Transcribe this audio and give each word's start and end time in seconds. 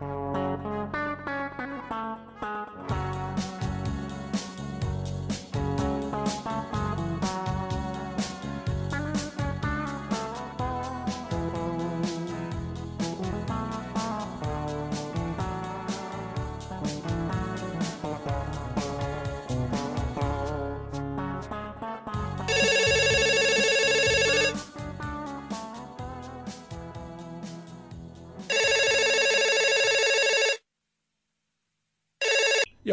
Ja, 0.00 0.35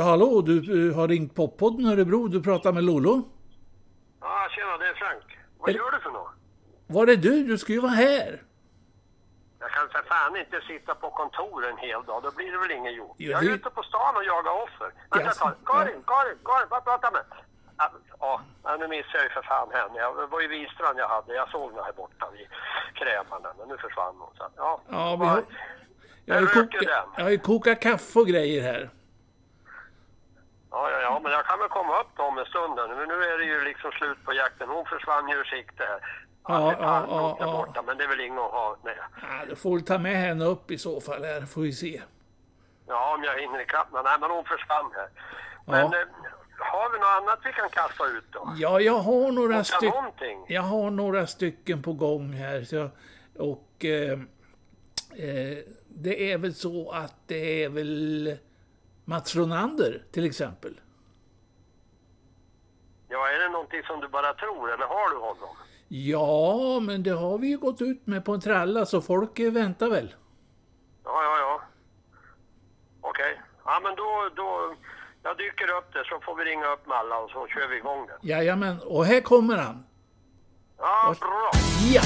hallå, 0.03 0.41
du 0.41 0.89
eh, 0.89 0.95
har 0.95 1.07
ringt 1.07 1.35
Poppodden 1.35 1.85
Örebro. 1.85 2.27
Du 2.27 2.43
pratar 2.43 2.71
med 2.73 2.83
Lolo. 2.83 3.29
Ja, 4.21 4.47
tjena, 4.51 4.77
det 4.77 4.87
är 4.87 4.93
Frank. 4.93 5.23
Vad 5.59 5.69
Är- 5.69 5.73
gör 5.73 5.91
du 5.91 5.99
för 5.99 6.09
något? 6.09 6.31
Var 6.87 7.07
är 7.07 7.15
du? 7.15 7.43
Du 7.43 7.57
ska 7.57 7.73
ju 7.73 7.79
vara 7.79 7.91
här. 7.91 8.41
Jag 9.59 9.71
kan 9.71 9.89
för 9.89 10.03
fan 10.09 10.35
inte 10.37 10.61
sitta 10.67 10.95
på 10.95 11.09
kontor 11.09 11.65
en 11.69 11.77
hel 11.77 12.03
dag, 12.03 12.23
då 12.23 12.31
blir 12.37 12.51
det 12.51 12.57
väl 12.57 12.71
inget 12.71 12.95
gjort. 12.95 13.15
Jo, 13.17 13.31
Jag 13.31 13.43
är 13.43 13.47
det- 13.49 13.53
ute 13.55 13.69
på 13.69 13.83
stan 13.83 14.15
och 14.15 14.23
jagar 14.23 14.51
offer. 14.65 14.89
Vänta 15.11 15.29
ett 15.29 15.37
tag. 15.37 15.51
Karin, 15.65 15.99
Karin, 16.11 16.37
Karin, 16.45 16.67
vad 16.69 16.83
pratar 16.83 17.11
med? 17.11 17.23
Ja, 18.19 18.41
nu 18.79 18.87
missade 18.87 19.17
jag 19.17 19.23
ju 19.23 19.29
för 19.29 19.41
fan 19.41 19.67
henne. 19.71 19.99
Jag 19.99 20.17
det 20.17 20.27
var 20.27 20.41
ju 20.41 20.47
Wistrand 20.47 20.99
jag 20.99 21.07
hade. 21.07 21.33
Jag 21.35 21.49
såg 21.49 21.71
henne 21.71 21.83
här 21.83 21.93
borta 21.93 22.25
vid 22.33 22.47
krämarna, 22.93 23.49
men 23.59 23.67
nu 23.67 23.77
försvann 23.77 24.15
hon. 24.19 24.29
Så, 24.37 24.43
ja, 24.55 24.81
Ja, 24.89 25.15
vi 25.19 25.25
har, 25.25 25.43
jag 26.25 26.35
har 27.23 27.29
ju 27.29 27.37
kokat 27.37 27.79
kaffe 27.81 28.19
och 28.19 28.27
grejer 28.27 28.61
här. 28.61 28.89
Ja, 30.75 30.91
ja, 30.91 30.99
ja, 31.01 31.19
men 31.23 31.31
jag 31.31 31.45
kan 31.45 31.59
väl 31.59 31.69
komma 31.69 31.93
upp 32.01 32.19
om 32.27 32.37
en 32.37 32.45
stund. 32.45 32.75
Men 32.75 33.07
nu 33.07 33.17
är 33.31 33.37
det 33.37 33.45
ju 33.45 33.61
liksom 33.63 33.91
slut 33.91 34.17
på 34.25 34.33
jakten. 34.33 34.69
Hon 34.69 34.85
försvann 34.85 35.29
ju 35.29 35.35
ur 35.35 35.43
sikte 35.43 35.83
här. 35.83 35.99
Ja, 36.47 36.73
ja, 36.79 37.05
ja, 37.09 37.37
ja. 37.39 37.45
borta, 37.51 37.81
men 37.81 37.97
det 37.97 38.03
är 38.03 38.07
väl 38.07 38.19
inget 38.19 38.39
att 38.39 38.51
ha 38.51 38.77
med. 38.83 38.97
Ja, 39.21 39.45
du 39.49 39.55
får 39.55 39.79
ta 39.79 39.97
med 39.97 40.15
henne 40.17 40.45
upp 40.45 40.71
i 40.71 40.77
så 40.77 41.01
fall 41.01 41.23
här, 41.23 41.41
får 41.41 41.61
vi 41.61 41.73
se. 41.73 42.01
Ja, 42.87 43.15
om 43.15 43.23
jag 43.23 43.39
hinner 43.41 43.61
ikapp 43.61 43.87
men 43.91 44.03
Nej, 44.03 44.17
men 44.19 44.31
hon 44.31 44.45
försvann 44.45 44.91
här. 44.95 45.09
Men 45.65 45.79
Ja. 45.91 45.97
eh, 45.99 46.07
har 46.59 46.89
vi 46.91 46.97
något 46.97 47.07
annat 47.21 47.39
vi 47.43 47.53
kan 47.53 47.69
kasta 47.69 48.05
ut 48.05 48.25
då? 48.31 48.53
Ja, 48.57 48.79
jag 48.79 48.97
har 48.99 49.31
några 49.31 49.63
stycken. 49.63 50.45
Jag 50.47 50.61
har 50.61 50.91
några 50.91 51.27
stycken 51.27 51.83
på 51.83 51.93
gång 51.93 52.33
här. 52.33 52.61
Så, 52.63 52.89
och 53.39 53.85
eh, 53.85 54.11
eh, 55.29 55.57
det 55.87 56.31
är 56.31 56.37
väl 56.37 56.53
så 56.55 56.91
att 56.91 57.15
det 57.27 57.63
är 57.63 57.69
väl 57.69 58.37
Mats 59.05 59.35
Ronander 59.35 60.03
till 60.11 60.25
exempel. 60.25 60.79
Ja, 63.07 63.29
är 63.29 63.39
det 63.39 63.49
någonting 63.49 63.83
som 63.83 63.99
du 63.99 64.07
bara 64.07 64.33
tror 64.33 64.73
eller 64.73 64.85
har 64.85 65.09
du 65.09 65.17
honom? 65.17 65.55
Ja, 65.87 66.79
men 66.79 67.03
det 67.03 67.11
har 67.11 67.37
vi 67.37 67.47
ju 67.47 67.57
gått 67.57 67.81
ut 67.81 68.07
med 68.07 68.25
på 68.25 68.33
en 68.33 68.41
tralla 68.41 68.85
så 68.85 69.01
folk 69.01 69.39
väntar 69.39 69.89
väl. 69.89 70.15
Ja, 71.03 71.23
ja, 71.23 71.37
ja. 71.39 71.61
Okej. 73.01 73.41
Ja, 73.65 73.79
men 73.83 73.95
då, 73.95 74.29
då... 74.35 74.75
Jag 75.23 75.37
dyker 75.37 75.77
upp 75.77 75.93
det 75.93 76.03
så 76.05 76.19
får 76.19 76.35
vi 76.35 76.43
ringa 76.43 76.67
upp 76.73 76.87
Malla 76.87 77.19
och 77.19 77.29
så 77.29 77.47
kör 77.47 77.67
vi 77.67 77.77
igång 77.77 78.07
det. 78.07 78.27
Jajamän, 78.27 78.79
och 78.85 79.05
här 79.05 79.21
kommer 79.21 79.57
han. 79.57 79.85
Ja, 80.77 81.15
bra. 81.19 81.51
Ja! 81.93 82.01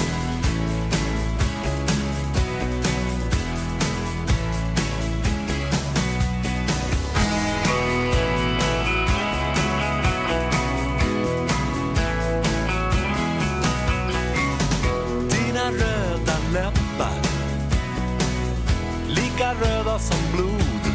Lika 19.38 19.54
röda 19.54 20.00
som 20.00 20.18
blod. 20.34 20.94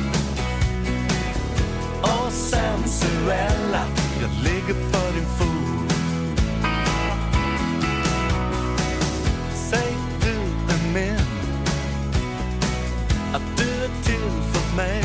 Och 2.03 2.33
sensuella 2.33 3.85
Jag 4.21 4.31
ligger 4.45 4.75
för 4.75 5.13
din 5.13 5.27
fot. 5.39 5.95
Säg 9.55 9.97
du 10.21 10.33
är 10.75 10.95
min 10.95 11.27
Att 13.35 13.57
du 13.57 13.85
är 13.85 14.03
till 14.05 14.43
för 14.53 14.77
mig. 14.77 15.05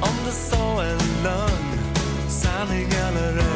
Om 0.00 0.16
det 0.24 0.32
så 0.32 0.80
är 0.80 1.24
lögn 1.24 1.78
Sanning 2.28 2.88
eller 2.88 3.38
ej. 3.38 3.53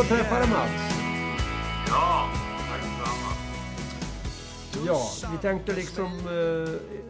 Att 0.00 0.08
träffa 0.08 0.38
dig 0.38 0.48
Mats. 0.48 0.70
Ja, 1.88 2.28
tack 2.68 2.80
detsamma. 2.80 3.32
Ja, 4.86 5.00
vi 5.32 5.38
tänkte 5.38 5.74
liksom 5.74 6.06
eh, 6.06 7.00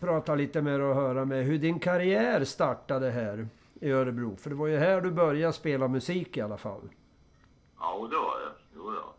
prata 0.00 0.34
lite 0.34 0.62
mer 0.62 0.80
och 0.80 0.94
höra 0.94 1.24
med 1.24 1.44
hur 1.44 1.58
din 1.58 1.78
karriär 1.80 2.44
startade 2.44 3.10
här 3.10 3.48
i 3.80 3.90
Örebro. 3.90 4.36
För 4.36 4.50
det 4.50 4.56
var 4.56 4.66
ju 4.66 4.76
här 4.76 5.00
du 5.00 5.10
började 5.10 5.52
spela 5.52 5.88
musik 5.88 6.36
i 6.36 6.40
alla 6.40 6.56
fall. 6.56 6.88
Ja, 7.80 7.92
och 7.92 8.10
det 8.10 8.16
var 8.16 8.40
det. 8.40 8.52
Jo 8.76 8.90
då. 8.90 9.14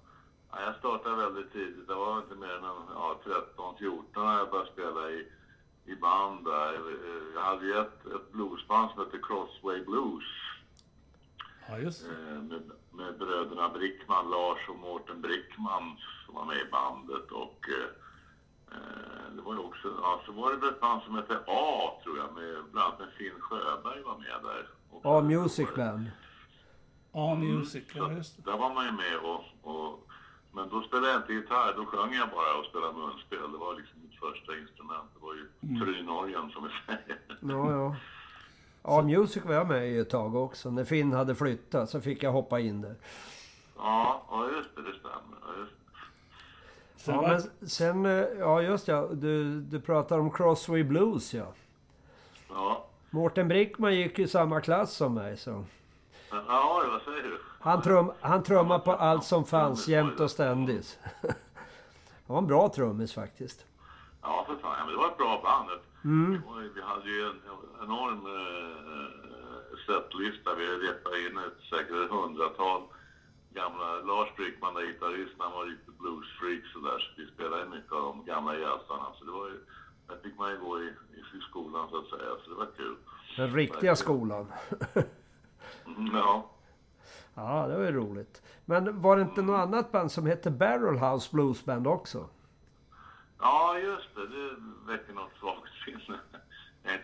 Ja, 0.52 0.62
jag 0.66 0.76
startade 0.76 1.16
väldigt 1.16 1.52
tidigt. 1.52 1.88
Det 1.88 1.96
var 1.96 2.18
inte 2.18 2.36
mer 2.36 2.56
än 2.58 2.64
ja, 2.94 3.20
13, 3.24 3.76
14 3.80 4.26
när 4.26 4.38
jag 4.38 4.50
började 4.50 4.72
spela 4.72 5.10
i, 5.10 5.28
i 5.86 5.96
band 5.96 6.46
där. 6.46 6.80
Jag 7.36 7.42
hade 7.42 7.66
ju 7.66 7.78
ett, 7.80 8.06
ett 8.06 8.32
bluesband 8.32 8.92
som 8.92 9.00
hette 9.06 9.18
Crossway 9.28 9.86
Blues. 9.86 10.24
Ja, 11.70 11.78
just 11.78 12.06
Eh, 12.06 12.42
med, 12.42 12.72
med 12.98 13.18
bröderna 13.18 13.70
Brickman, 13.70 14.30
Lars 14.30 14.70
och 14.70 14.80
Mårten 14.80 15.22
Brickman 15.22 15.98
som 16.26 16.36
var 16.36 16.46
med 16.46 16.58
i 16.58 16.66
bandet. 16.72 17.32
Och 17.32 17.66
eh, 17.70 17.90
det 19.36 19.42
var 19.42 19.54
ju 19.54 19.60
också, 19.60 19.88
ja, 20.02 20.22
så 20.26 20.32
var 20.32 20.54
det 20.56 20.68
ett 20.68 20.82
band 20.82 21.02
som 21.04 21.16
hette 21.16 21.40
A 21.48 21.92
tror 22.04 22.18
jag, 22.18 22.34
med, 22.34 22.56
bland 22.72 22.88
annat 22.88 23.00
med 23.00 23.10
Finn 23.18 23.42
Sjöberg 23.42 24.02
var 24.04 24.18
med 24.18 24.40
där. 24.44 24.68
Ja, 25.04 25.22
Music 25.22 25.68
Band. 25.76 26.12
Ja, 27.14 27.36
music. 27.36 27.84
Ja, 27.94 28.12
just 28.12 28.36
det. 28.46 28.52
Där 28.52 28.58
var 28.58 28.74
man 28.74 28.86
ju 28.86 28.92
med 28.92 29.18
och, 29.18 29.44
och... 29.62 30.04
Men 30.52 30.70
då 30.70 30.82
spelade 30.82 31.08
jag 31.12 31.22
inte 31.22 31.34
gitarr, 31.34 31.74
då 31.78 31.86
sjöng 31.86 32.14
jag 32.14 32.30
bara 32.30 32.58
och 32.60 32.66
spelade 32.66 32.94
munspel. 32.94 33.52
Det 33.52 33.58
var 33.58 33.76
liksom 33.76 34.02
mitt 34.02 34.20
första 34.20 34.58
instrument. 34.58 35.10
Det 35.16 35.20
var 35.26 35.34
ju 35.34 35.46
Mm. 35.64 35.82
trynorgeln 35.86 36.52
som 36.52 36.64
vi 36.64 36.70
säger. 36.86 37.20
Ja, 37.42 37.72
ja. 37.72 37.96
Ja, 38.88 39.02
Music 39.02 39.46
var 39.46 39.54
jag 39.54 39.68
med 39.68 39.88
i 39.90 39.98
ett 39.98 40.10
tag 40.10 40.36
också. 40.36 40.72
När 40.72 40.84
Finn 40.84 41.14
hade 41.14 41.36
flyttat 41.36 41.90
så 41.90 42.02
fick 42.02 42.24
jag 42.24 42.32
hoppa 42.32 42.60
in 42.60 42.82
där. 42.82 42.96
Ja, 43.78 44.22
ja 44.32 44.48
just 44.58 44.76
det, 44.76 44.82
det 44.82 44.98
stämmer. 45.00 45.38
Ja, 45.48 45.60
just. 45.60 45.74
Sen 46.96 47.16
Ja, 47.16 47.22
var- 47.22 47.28
men 47.30 47.70
sen, 47.70 48.06
eh, 48.06 48.12
ja 48.40 48.62
just 48.62 48.88
ja, 48.88 49.08
du, 49.12 49.62
du 49.62 49.80
pratar 49.82 50.20
om 50.20 50.32
Crossway 50.32 50.84
Blues 50.84 51.34
ja. 51.34 51.46
Ja, 52.50 52.86
Mårten 53.10 53.48
Brickman 53.48 53.96
gick 53.96 54.20
ju 54.20 54.28
samma 54.28 54.62
klass 54.62 54.94
som 54.94 55.14
mig 55.14 55.38
så. 55.38 55.64
ja 56.32 56.84
vad 56.92 57.02
säger 57.02 57.24
du? 57.24 57.38
Han, 57.60 57.82
trum, 57.82 58.12
han 58.22 58.44
trummade 58.44 58.80
på 58.80 58.92
allt 58.92 59.24
som 59.24 59.46
fanns 59.46 59.88
jämt 59.88 60.20
och 60.20 60.32
ständigt. 60.32 61.00
Han 62.28 62.34
var 62.34 62.38
en 62.38 62.48
bra 62.48 62.70
trummis 62.70 63.14
faktiskt. 63.14 63.66
Ja, 64.22 64.44
för 64.48 64.56
fan. 64.56 64.76
Men 64.80 64.88
det 64.90 64.98
var 64.98 65.08
ett 65.08 65.18
bra 65.18 65.42
band. 65.44 65.70
Mm. 66.08 66.42
Var 66.48 66.62
Vi 66.76 66.82
hade 66.82 67.10
ju 67.10 67.22
en 67.30 67.40
en 67.50 67.84
enorm 67.84 68.22
eh, 68.26 69.10
setlista. 69.86 70.56
Vi 70.56 70.66
repade 70.66 71.18
in 71.26 71.38
ett, 71.38 71.60
säkert 71.70 72.10
hundratal 72.12 72.82
gamla... 73.54 73.90
Lars 74.12 74.36
Brickman, 74.36 74.74
där 74.74 74.82
gitarristen, 74.82 75.40
han 75.40 75.52
var 75.52 75.66
lite 75.66 75.92
bluesfreak 76.00 76.64
sådär. 76.74 77.00
Så 77.00 77.22
vi 77.22 77.28
spelade 77.28 77.70
mycket 77.70 77.92
av 77.92 78.02
de 78.02 78.26
gamla 78.26 78.54
jazzarna. 78.58 79.08
Så 79.20 79.26
det 79.26 79.32
var 79.32 79.48
ju... 79.48 79.60
Där 80.08 80.18
fick 80.24 80.38
man 80.40 80.52
ju 80.52 80.58
gå 80.60 80.82
i, 80.82 80.88
i 81.38 81.42
skolan 81.50 81.90
så 81.90 81.98
att 81.98 82.08
säga. 82.10 82.30
Så 82.44 82.50
det 82.50 82.56
var 82.56 82.70
kul. 82.78 82.96
Den 83.38 83.54
riktiga 83.54 83.96
skolan. 83.96 84.52
Mm, 85.86 86.16
Ja. 86.16 86.50
Ja, 87.40 87.68
det 87.68 87.78
var 87.78 87.84
ju 87.86 87.92
roligt. 87.92 88.42
Men 88.66 89.02
var 89.02 89.16
det 89.16 89.22
inte 89.22 89.42
något 89.42 89.60
annat 89.60 89.92
band 89.92 90.12
som 90.12 90.26
hette 90.26 90.52
Barrel 90.52 90.98
House 90.98 91.30
Blues 91.32 91.66
Band 91.66 91.88
också? 91.88 92.30
Ja, 93.40 93.80
just 93.80 94.16
det. 94.16 94.28
Det 94.28 94.56
väcker 94.92 95.14
något 95.14 95.32
svagt 95.40 95.67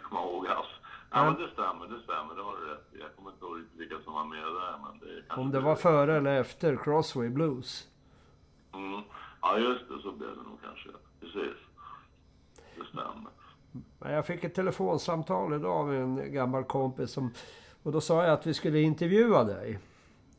kommer 0.04 0.22
ihåg 0.22 0.48
alls. 0.48 0.68
Ja, 1.12 1.24
men 1.26 1.34
det 1.42 1.50
stämmer, 1.54 1.88
det 1.88 2.00
stämmer. 2.04 2.36
Det 2.36 2.42
har 2.44 2.56
du 2.58 2.66
rätt. 2.74 2.88
Jag 2.92 3.16
kommer 3.16 3.32
inte 3.32 3.46
ihåg 3.46 3.64
vilka 3.78 3.96
som 4.04 4.14
var 4.14 4.26
med 4.26 4.40
där, 4.44 4.76
men 4.86 5.00
det 5.00 5.34
Om 5.42 5.52
det 5.52 5.60
var 5.60 5.76
före 5.76 6.18
eller 6.18 6.40
efter 6.40 6.76
Crossway 6.84 7.30
Blues. 7.30 7.88
Mm. 8.74 9.02
Ja, 9.42 9.58
just 9.58 9.88
det. 9.90 10.00
Så 10.02 10.12
blev 10.12 10.30
det 10.30 10.44
nog 10.44 10.60
kanske. 10.64 10.90
Precis. 11.20 11.58
Det 12.78 12.86
stämmer. 12.86 13.32
Jag 14.16 14.26
fick 14.26 14.44
ett 14.44 14.56
telefonsamtal 14.56 15.54
idag 15.54 15.72
av 15.72 15.94
en 15.94 16.34
gammal 16.34 16.64
kompis 16.64 17.12
som... 17.12 17.34
Och 17.84 17.92
då 17.92 18.02
sa 18.02 18.24
jag 18.24 18.34
att 18.34 18.48
vi 18.48 18.54
skulle 18.54 18.80
intervjua 18.82 19.44
dig. 19.44 19.80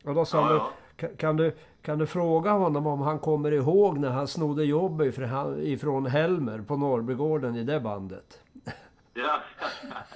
Och 0.03 0.15
då 0.15 0.25
sa 0.25 0.37
Ja, 0.37 0.43
han, 0.43 0.55
ja. 0.55 0.71
"Kan- 0.95 1.15
kan 1.17 1.37
du, 1.37 1.55
kan 1.85 1.99
du 1.99 2.07
fråga 2.07 2.51
honom 2.51 2.87
om 2.87 3.01
han 3.01 3.19
kommer 3.19 3.51
ihåg 3.51 3.97
när 3.97 4.09
han 4.09 4.27
snodde 4.27 4.63
jobb 4.65 5.01
ifrån, 5.01 5.59
ifrån 5.61 6.05
Helmer 6.05 6.61
på 6.67 6.77
Norrbygården 6.77 7.55
i 7.55 7.63
det 7.63 7.79
bandet? 7.79 8.41
Ja, 9.17 9.41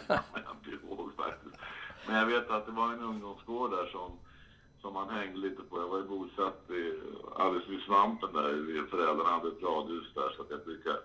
jag 0.08 0.20
inte 0.58 0.86
ihåg 0.86 1.10
faktiskt. 1.18 1.56
Men 2.08 2.16
jag 2.16 2.26
vet 2.26 2.50
att 2.50 2.66
det 2.66 2.72
var 2.72 2.94
en 2.94 3.00
ungdomsgård 3.02 3.72
där 3.72 3.86
som, 3.86 4.12
som 4.82 4.94
man 4.94 5.10
hängde 5.10 5.38
lite 5.40 5.62
på. 5.62 5.80
Jag 5.80 5.88
var 5.88 5.98
ju 5.98 6.04
bosatt 6.04 6.70
i, 6.70 7.00
alldeles 7.38 7.70
vid 7.70 7.82
Svampen 7.82 8.30
där. 8.34 8.88
Föräldrarna 8.90 9.30
hade 9.30 9.48
ett 9.48 9.64
radhus 9.64 10.08
där 10.16 10.30
så 10.36 10.42
att 10.42 10.50
jag 10.50 10.64
brukade 10.66 11.00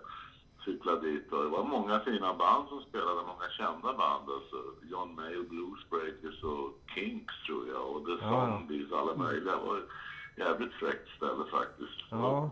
cykla 0.65 0.95
dit. 0.95 1.31
Och 1.31 1.43
det 1.43 1.49
var 1.49 1.63
många 1.63 1.99
fina 1.99 2.33
band 2.33 2.67
som 2.69 2.81
spelade, 2.81 3.27
många 3.31 3.49
kända 3.57 3.93
band. 4.01 4.25
Alltså 4.37 4.57
John 4.91 5.15
Mayer, 5.15 5.45
Bluesbreakers 5.49 6.43
och 6.43 6.67
Kinks 6.93 7.35
tror 7.45 7.63
jag. 7.73 7.83
Och 7.93 8.05
The. 8.05 8.15
Zombies, 8.29 8.91
alla 8.91 9.15
möjliga. 9.15 9.53
Ett 9.53 9.89
jävligt 10.35 10.73
fräckt 10.73 11.09
ställe 11.09 11.45
faktiskt. 11.51 12.01
Ja. 12.11 12.49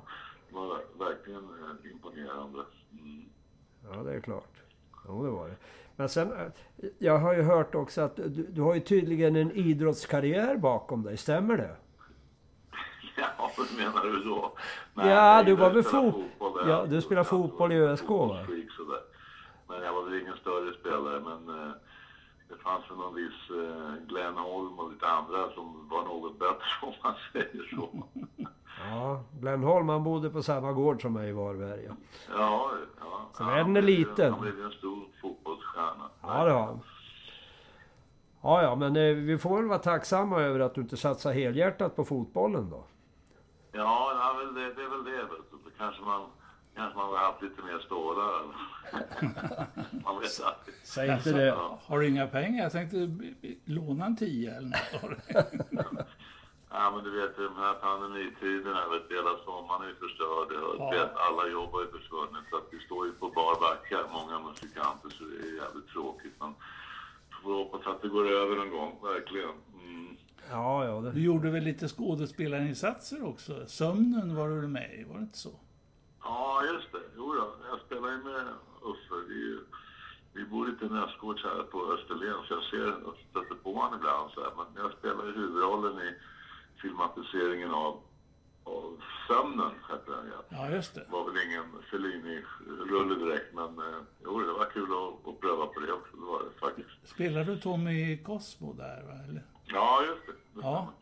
Det 0.49 0.55
var 0.55 0.79
verkligen 0.99 1.43
eh, 1.43 1.91
imponerande. 1.91 2.59
Mm. 2.91 3.25
Ja, 3.91 4.03
det 4.03 4.13
är 4.15 4.19
klart. 4.21 4.53
Jo, 5.07 5.23
det 5.25 5.31
var 5.31 5.47
det. 5.47 5.55
Men 5.95 6.09
sen, 6.09 6.31
eh, 6.33 6.47
jag 6.99 7.17
har 7.17 7.33
ju 7.33 7.41
hört 7.41 7.75
också 7.75 8.01
att 8.01 8.15
du, 8.15 8.29
du 8.29 8.61
har 8.61 8.73
ju 8.73 8.79
tydligen 8.79 9.35
en 9.35 9.51
idrottskarriär 9.51 10.57
bakom 10.57 11.03
dig, 11.03 11.17
stämmer 11.17 11.57
det? 11.57 11.75
Ja, 13.17 13.51
vad 13.57 13.67
menar 13.77 14.03
du 14.03 14.23
då? 14.23 14.53
Ja, 14.95 15.09
jag 15.09 15.45
du 15.45 15.55
var 15.55 15.69
väl 15.69 15.83
fot- 15.83 16.13
fotboll 16.39 16.69
ja, 16.69 16.85
du 16.85 17.01
spelar 17.01 17.23
fotboll 17.23 17.71
i 17.71 17.75
ÖSK, 17.75 18.09
va? 18.09 18.45
Men 19.67 19.81
jag 19.83 19.93
var 19.93 20.03
väl 20.03 20.21
ingen 20.21 20.37
större 20.37 20.73
spelare, 20.73 21.19
men 21.19 21.73
det 22.63 22.69
fanns 22.69 22.91
väl 22.91 22.97
någon 22.97 23.15
viss 23.15 23.49
eh, 23.49 24.07
Glenn 24.07 24.37
Holm 24.37 24.79
och 24.79 24.91
lite 24.91 25.07
andra 25.07 25.51
som 25.51 25.89
var 25.89 26.03
något 26.03 26.39
bättre 26.39 26.65
om 26.81 26.93
man 27.03 27.13
säger 27.31 27.75
så. 27.75 27.89
Ja, 28.91 29.23
Glenn 29.39 29.63
Holm 29.63 29.89
han 29.89 30.03
bodde 30.03 30.29
på 30.29 30.43
samma 30.43 30.71
gård 30.71 31.01
som 31.01 31.13
mig 31.13 31.29
i 31.29 31.31
Varberga. 31.31 31.95
Ja, 32.37 32.71
ja. 32.99 33.29
Så 33.33 33.43
ja, 33.43 33.47
världen 33.47 33.75
är 33.75 33.81
liten. 33.81 34.33
Han 34.33 34.41
blev 34.41 34.65
en 34.65 34.71
stor 34.71 35.03
fotbollsstjärna. 35.21 36.09
Ja, 36.21 36.45
det 36.45 36.51
har 36.51 36.65
han. 36.65 36.79
Ja, 38.41 38.63
ja, 38.63 38.75
men 38.75 38.95
eh, 38.95 39.15
vi 39.15 39.37
får 39.37 39.55
väl 39.55 39.65
vara 39.65 39.79
tacksamma 39.79 40.41
över 40.41 40.59
att 40.59 40.75
du 40.75 40.81
inte 40.81 40.97
satsar 40.97 41.33
helhjärtat 41.33 41.95
på 41.95 42.05
fotbollen 42.05 42.69
då. 42.69 42.83
Ja, 43.71 44.11
ja 44.19 44.39
väl 44.39 44.53
det, 44.53 44.73
det 44.73 44.83
är 44.83 44.89
väl 44.89 45.03
det. 45.03 45.21
Då 45.51 45.69
kanske 45.77 46.01
man, 46.03 46.21
kanske 46.75 46.97
man 46.97 47.09
har 47.09 47.17
haft 47.17 47.41
lite 47.41 47.61
mer 47.61 47.79
stålar. 47.79 48.41
man 50.05 50.19
vet 50.21 50.41
aldrig. 50.43 50.75
Säg 50.83 51.11
inte 51.11 51.31
det. 51.31 51.45
Ja. 51.45 51.79
Har 51.85 51.99
du 51.99 52.07
inga 52.07 52.27
pengar? 52.27 52.63
Jag 52.63 52.71
tänkte 52.71 52.97
låna 53.65 54.05
en 54.05 54.15
tia 54.15 54.55
eller 54.55 54.69
något. 54.69 55.97
Ja, 56.75 56.91
men 56.95 57.03
du 57.03 57.11
vet 57.21 57.35
de 57.37 57.55
här 57.55 57.73
pandemitiderna, 57.73 58.81
vet, 58.89 59.17
hela 59.17 59.33
sommaren 59.45 59.81
är 59.83 59.87
ju 59.87 59.95
förstörd 59.95 60.47
Ja. 60.79 60.89
vet, 60.89 61.11
alla 61.27 61.47
jobb 61.47 61.71
har 61.71 61.81
ju 61.81 61.87
försvunnit. 61.87 62.45
Så 62.49 62.57
att 62.57 62.67
vi 62.71 62.79
står 62.79 63.05
ju 63.07 63.13
på 63.13 63.29
bar 63.29 63.55
backa, 63.61 63.97
många 64.13 64.39
musikanter, 64.39 65.09
så 65.09 65.23
det 65.23 65.35
är 65.47 65.55
jävligt 65.63 65.87
tråkigt. 65.87 66.33
Men 66.39 66.53
får 67.43 67.53
hoppas 67.53 67.87
att 67.87 68.01
det 68.01 68.07
går 68.07 68.31
över 68.31 68.55
någon 68.55 68.69
gång, 68.71 68.99
verkligen. 69.03 69.49
Mm. 69.83 70.17
Ja, 70.51 70.85
ja. 70.85 71.01
Det. 71.01 71.11
Du 71.11 71.21
gjorde 71.23 71.49
väl 71.49 71.63
lite 71.63 71.87
skådespelarinsatser 71.87 73.23
också? 73.27 73.65
Sömnen 73.67 74.35
var 74.35 74.49
du 74.49 74.67
med 74.67 74.93
i, 74.99 75.03
var 75.03 75.15
det 75.17 75.23
inte 75.23 75.37
så? 75.37 75.51
Ja, 76.23 76.63
just 76.73 76.91
det. 76.91 77.03
Jo 77.17 77.33
då, 77.33 77.47
jag 77.69 77.79
spelar 77.79 78.09
ju 78.09 78.17
med 78.17 78.45
Uffe. 78.81 79.15
Vi, 79.27 79.59
vi 80.33 80.45
bor 80.45 80.67
lite 80.67 80.85
nästgårds 80.85 81.43
här 81.43 81.63
på 81.63 81.93
Österlen, 81.93 82.35
så 82.47 82.53
jag 82.53 82.63
ser 82.63 83.07
och 83.07 83.15
stöter 83.29 83.55
på 83.55 83.73
honom 83.73 83.99
ibland. 83.99 84.31
Så 84.31 84.41
här. 84.43 84.51
Men 84.57 84.83
jag 84.83 84.91
spelar 84.99 85.25
ju 85.25 85.31
huvudrollen 85.31 85.99
i 86.07 86.13
filmatiseringen 86.81 87.71
av, 87.71 87.99
av 88.63 89.01
Sömnen, 89.27 89.71
heter 89.89 90.11
den 90.11 90.31
ja. 90.31 90.43
Ja, 90.49 90.69
just 90.69 90.95
det. 90.95 90.99
Det 90.99 91.11
var 91.11 91.25
väl 91.31 91.43
ingen 91.47 91.65
Fellini-rulle 91.91 93.15
direkt, 93.15 93.53
men 93.53 93.79
eh, 93.79 94.01
jo, 94.23 94.39
det 94.39 94.53
var 94.53 94.65
kul 94.65 94.89
att, 94.91 95.27
att 95.27 95.39
pröva 95.39 95.65
på 95.65 95.79
det 95.79 95.93
också. 95.93 96.17
Det 96.17 96.25
var 96.25 96.43
det 96.43 96.59
faktiskt. 96.59 97.07
Spelar 97.15 97.43
du 97.43 97.57
Tommy 97.59 98.23
Cosmo 98.23 98.73
där, 98.73 99.03
va? 99.07 99.13
Eller? 99.29 99.43
Ja, 99.65 100.03
just 100.07 100.25
det. 100.27 100.33
det 100.53 100.61
Ja. 100.61 100.93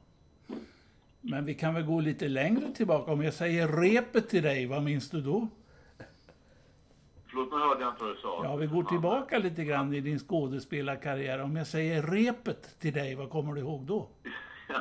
Men 1.22 1.46
vi 1.46 1.54
kan 1.54 1.74
väl 1.74 1.84
gå 1.84 2.00
lite 2.00 2.28
längre 2.28 2.72
tillbaka. 2.72 3.12
Om 3.12 3.24
jag 3.24 3.34
säger 3.34 3.68
repet 3.68 4.30
till 4.30 4.44
dig, 4.44 4.66
vad 4.66 4.84
minns 4.84 5.10
du 5.10 5.22
då? 5.22 5.48
Förlåt, 7.28 7.52
nu 7.52 7.58
hörde 7.58 7.82
jag 7.82 7.92
inte 7.94 8.04
vad 8.04 8.16
du 8.16 8.22
sa. 8.22 8.42
Ja, 8.44 8.56
vi 8.56 8.68
går 8.68 8.84
tillbaka 8.84 9.38
lite 9.40 9.64
grann 9.64 9.94
i 9.94 10.02
din 10.02 10.20
skådespelarkarriär. 10.20 11.42
Om 11.42 11.56
jag 11.56 11.68
säger 11.68 12.04
repet 12.04 12.80
till 12.80 12.94
dig, 12.94 13.16
vad 13.16 13.30
kommer 13.30 13.54
du 13.54 13.62
ihåg 13.62 13.82
då? 13.82 14.08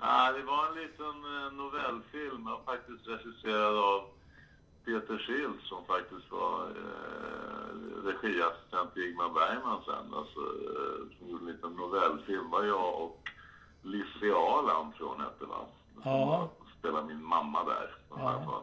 Ja. 0.00 0.32
Det 0.32 0.42
var 0.42 0.66
en 0.68 0.74
liten 0.82 1.16
eh, 1.34 1.52
novellfilm, 1.52 2.48
faktiskt 2.66 3.08
regisserad 3.08 3.76
av 3.76 4.00
Peter 4.84 5.18
Schildt 5.18 5.62
som 5.62 5.84
faktiskt 5.84 6.30
var 6.30 6.64
eh, 6.64 7.66
regiassistent 8.04 8.94
till 8.94 9.02
Ingmar 9.08 9.28
Bergman 9.28 9.80
sen. 9.84 10.14
Alltså, 10.14 10.40
eh, 10.40 11.18
som 11.18 11.28
gjorde 11.30 11.44
en 11.44 11.52
liten 11.52 11.72
novellfilm. 11.72 12.50
var 12.50 12.64
jag 12.64 13.02
och 13.02 13.30
Lizzie 13.86 14.34
Aland 14.34 14.94
tror 14.94 15.08
hon 15.08 15.20
hette 15.20 15.44
va? 15.44 15.56
Ja. 16.04 16.50
spelade 16.78 17.06
min 17.06 17.22
mamma 17.24 17.64
där. 17.64 17.90
Ja. 18.10 18.62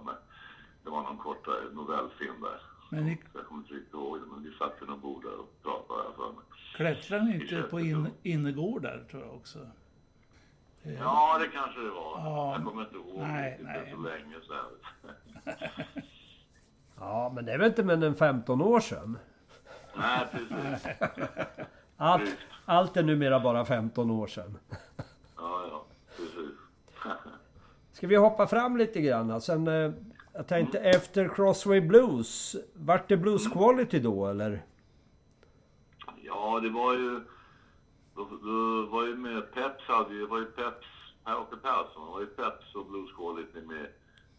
Det 0.83 0.89
var 0.89 1.01
någon 1.03 1.17
kortare 1.17 1.63
novellfilm 1.73 2.41
där. 2.41 2.61
Men 2.89 3.05
ni- 3.05 3.21
Jag 3.33 3.45
kommer 3.45 3.61
inte 3.61 3.73
riktigt 3.73 3.93
ihåg 3.93 4.19
det, 4.19 4.25
men 4.25 4.43
vi 4.43 4.51
satt 4.57 4.81
vid 4.81 4.89
något 4.89 5.01
bord 5.01 5.23
där 5.23 5.39
och 5.39 5.61
pratade 5.63 6.15
för 6.15 6.27
mig. 6.31 6.43
Klättrar 6.75 7.19
ni 7.19 7.33
inte 7.35 7.61
på 7.61 7.79
in, 7.79 8.09
innergårdar, 8.23 9.03
tror 9.11 9.21
jag 9.23 9.35
också? 9.35 9.59
Eh, 10.83 10.93
Ja, 10.93 11.37
det 11.39 11.47
kanske 11.47 11.79
det 11.81 11.89
var. 11.89 12.19
Ja. 12.19 12.51
Jag 12.57 12.65
kommer 12.65 12.81
inte 12.81 12.95
ihåg 12.95 13.19
Nej, 13.19 13.49
riktigt, 13.51 13.65
nej. 13.67 13.79
det 13.85 13.89
är 13.91 13.95
så 13.95 14.01
länge 14.01 14.35
sedan. 14.47 16.03
Ja, 16.99 17.31
men 17.35 17.45
det 17.45 17.53
är 17.53 17.57
väl 17.57 17.67
inte 17.67 17.83
mer 17.83 18.03
än 18.03 18.15
15 18.15 18.61
år 18.61 18.79
sedan? 18.79 19.17
Nej, 19.95 20.27
precis. 20.31 20.87
Allt, 21.97 22.37
allt 22.65 22.97
är 22.97 23.03
numera 23.03 23.39
bara 23.39 23.65
15 23.65 24.11
år 24.11 24.27
sedan. 24.27 24.57
Ja, 25.37 25.65
ja, 25.69 25.85
precis. 26.17 26.51
Ska 28.03 28.07
vi 28.07 28.15
hoppa 28.15 28.47
fram 28.47 28.77
lite 28.77 29.01
grann? 29.01 29.41
Sen, 29.41 29.67
eh, 29.67 29.91
jag 30.33 30.47
tänkte 30.47 30.79
efter 30.79 31.35
Crossway 31.35 31.81
Blues. 31.81 32.55
Vart 32.73 33.09
det 33.09 33.17
Blues 33.17 33.47
Quality 33.47 33.99
då 33.99 34.27
eller? 34.27 34.65
Ja, 36.21 36.59
det 36.59 36.69
var 36.69 36.93
ju... 36.93 37.19
Då, 38.15 38.27
då 38.41 38.85
var 38.85 39.03
ju 39.03 39.15
med 39.15 39.53
Peps 39.53 39.83
hade 39.87 40.13
ju, 40.13 40.19
det 40.19 40.27
var 40.27 40.39
ju 40.39 40.45
Peps, 40.45 40.87
Per-Åke 41.23 41.55
Persson, 41.55 42.05
det 42.05 42.11
var 42.11 42.19
ju 42.19 42.25
Peps 42.25 42.75
och 42.75 42.85
Blues 42.85 43.11
Quality 43.17 43.67
med 43.67 43.87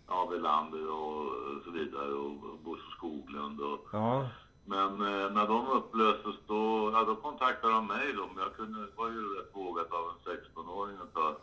ja, 0.09 0.28
Welander 0.30 0.90
och 0.90 1.26
så 1.64 1.71
vidare 1.71 2.12
och 2.12 2.59
Bosse 2.64 2.90
Skoglund 2.97 3.61
och 3.61 3.88
Ja. 3.92 4.28
Men 4.64 4.92
eh, 4.92 5.33
när 5.33 5.49
de 5.49 5.66
upplöstes 5.66 6.37
då, 6.47 6.90
ja, 6.92 7.04
då 7.04 7.16
kontaktade 7.16 7.73
de 7.73 7.87
mig 7.87 8.12
då. 8.12 8.26
Men 8.35 8.42
jag 8.44 8.56
kunde, 8.56 8.87
var 8.97 9.09
ju 9.09 9.38
rätt 9.38 9.50
vågat 9.56 9.92
av 9.92 10.04
en 10.11 10.33
16-åring 10.33 10.97
att 10.97 11.14
ta 11.14 11.37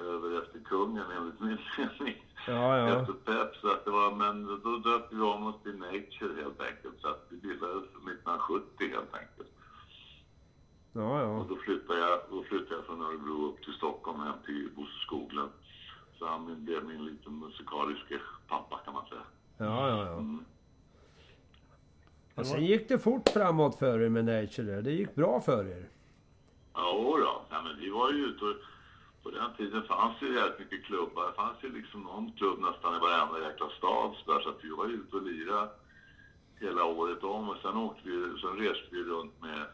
över 0.00 0.42
efter 0.42 0.58
kungen 0.58 1.04
enligt 1.16 1.40
min 1.40 1.58
mening. 1.78 2.24
Ja, 2.46 2.78
ja. 2.78 3.00
Efter 3.00 3.12
Pep. 3.12 3.56
Så 3.56 3.72
att 3.72 3.84
det 3.84 3.90
var, 3.90 4.14
men 4.14 4.60
då 4.64 4.76
döpte 4.76 5.14
vi 5.14 5.22
om 5.22 5.46
oss 5.46 5.62
till 5.62 5.76
Nature 5.76 6.42
helt 6.42 6.60
enkelt. 6.60 7.00
Så 7.00 7.08
att 7.08 7.26
vi 7.28 7.36
bildades 7.36 7.84
1970 7.84 8.64
helt 8.78 9.14
enkelt. 9.14 9.48
Ja, 10.92 11.20
ja. 11.20 11.38
Och 11.38 11.48
då 11.48 11.56
flyttade 11.56 11.98
jag, 11.98 12.20
då 12.30 12.42
flyttade 12.42 12.74
jag 12.74 12.84
från 12.84 13.02
Örebro 13.02 13.48
upp 13.48 13.64
till 13.64 13.72
Stockholm 13.72 14.20
hem 14.20 14.34
till 14.46 14.68
Bosse 14.76 14.98
Skoglund. 15.06 15.50
Så 16.18 16.26
han 16.26 16.64
blev 16.64 16.84
min 16.84 17.04
liten 17.04 17.38
musikaliske 17.38 18.20
pappa 18.48 18.78
kan 18.84 18.94
man 18.94 19.06
säga. 19.06 19.22
Ja, 19.58 19.88
ja, 19.88 20.06
ja. 20.06 20.12
Mm. 20.12 20.44
Och 22.34 22.46
sen 22.46 22.64
gick 22.64 22.88
det 22.88 22.98
fort 22.98 23.28
framåt 23.28 23.78
för 23.78 24.00
er 24.00 24.08
med 24.08 24.24
Nature. 24.24 24.82
Det 24.82 24.92
gick 24.92 25.14
bra 25.14 25.40
för 25.40 25.64
er. 25.64 25.88
Ja, 26.74 26.92
då. 26.94 27.42
Ja, 27.50 27.62
men 27.62 27.80
vi 27.80 27.90
var 27.90 28.12
ju 28.12 28.18
ute 28.18 28.44
och 28.44 28.54
på 29.22 29.30
den 29.30 29.54
tiden 29.56 29.82
fanns 29.82 30.18
det 30.20 30.26
ju 30.26 30.34
jävligt 30.34 30.58
mycket 30.58 30.84
klubbar. 30.84 31.26
Det 31.26 31.32
fanns 31.32 31.56
ju 31.64 31.72
liksom 31.72 32.00
någon 32.02 32.32
klubb 32.32 32.58
nästan 32.58 32.96
i 32.96 32.98
varenda 32.98 33.40
jäkla 33.48 33.68
stad 33.70 34.14
så, 34.24 34.32
där, 34.32 34.40
så 34.40 34.48
att 34.48 34.64
vi 34.64 34.70
var 34.70 34.86
ute 34.86 35.16
och 35.16 35.22
lirade 35.22 35.68
hela 36.60 36.84
året 36.84 37.24
om. 37.24 37.48
Och 37.48 37.56
sen, 37.62 37.76
åkte 37.76 38.08
vi, 38.08 38.40
sen 38.40 38.56
reste 38.56 38.86
vi 38.90 39.02
runt 39.02 39.40
med 39.42 39.66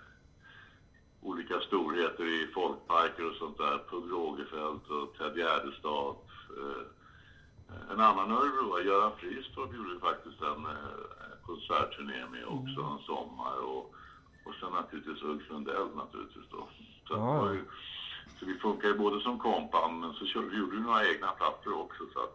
olika 1.22 1.60
storheter 1.60 2.24
i 2.24 2.46
folkparker 2.54 3.30
och 3.30 3.36
sånt 3.36 3.58
där. 3.58 3.78
Pugh 3.90 4.08
Rogefeldt 4.08 4.90
och 4.90 5.14
Ted 5.18 5.36
Gärdestad. 5.36 6.16
Eh, 6.58 6.82
en 7.90 8.00
annan 8.00 8.30
Örebroare, 8.30 8.82
Göran 8.84 9.12
Fristorp, 9.18 9.74
gjorde 9.76 9.92
ju 9.92 10.00
faktiskt 10.00 10.42
en 10.42 10.66
eh, 10.66 11.34
konsertturné 11.46 12.26
med 12.32 12.44
också 12.46 12.80
en 12.80 12.98
sommar. 13.06 13.56
Och, 13.64 13.94
och 14.44 14.54
sen 14.60 14.72
naturligtvis 14.72 15.22
Ulf 15.22 15.50
Lundell 15.50 15.88
naturligtvis 15.96 16.44
då. 16.50 16.68
Så, 17.08 17.14
Ja. 17.14 17.16
det 17.16 17.40
var 17.40 17.52
ju, 17.52 17.64
så 18.38 18.46
vi 18.46 18.54
funkar 18.58 18.88
ju 18.88 18.98
både 18.98 19.20
som 19.20 19.38
kompband 19.38 20.00
men 20.00 20.12
så 20.12 20.26
körde, 20.26 20.46
vi 20.46 20.56
gjorde 20.58 20.76
vi 20.76 20.82
några 20.82 21.06
egna 21.08 21.26
plattor 21.28 21.80
också. 21.80 22.02
Så 22.12 22.18
att, 22.20 22.34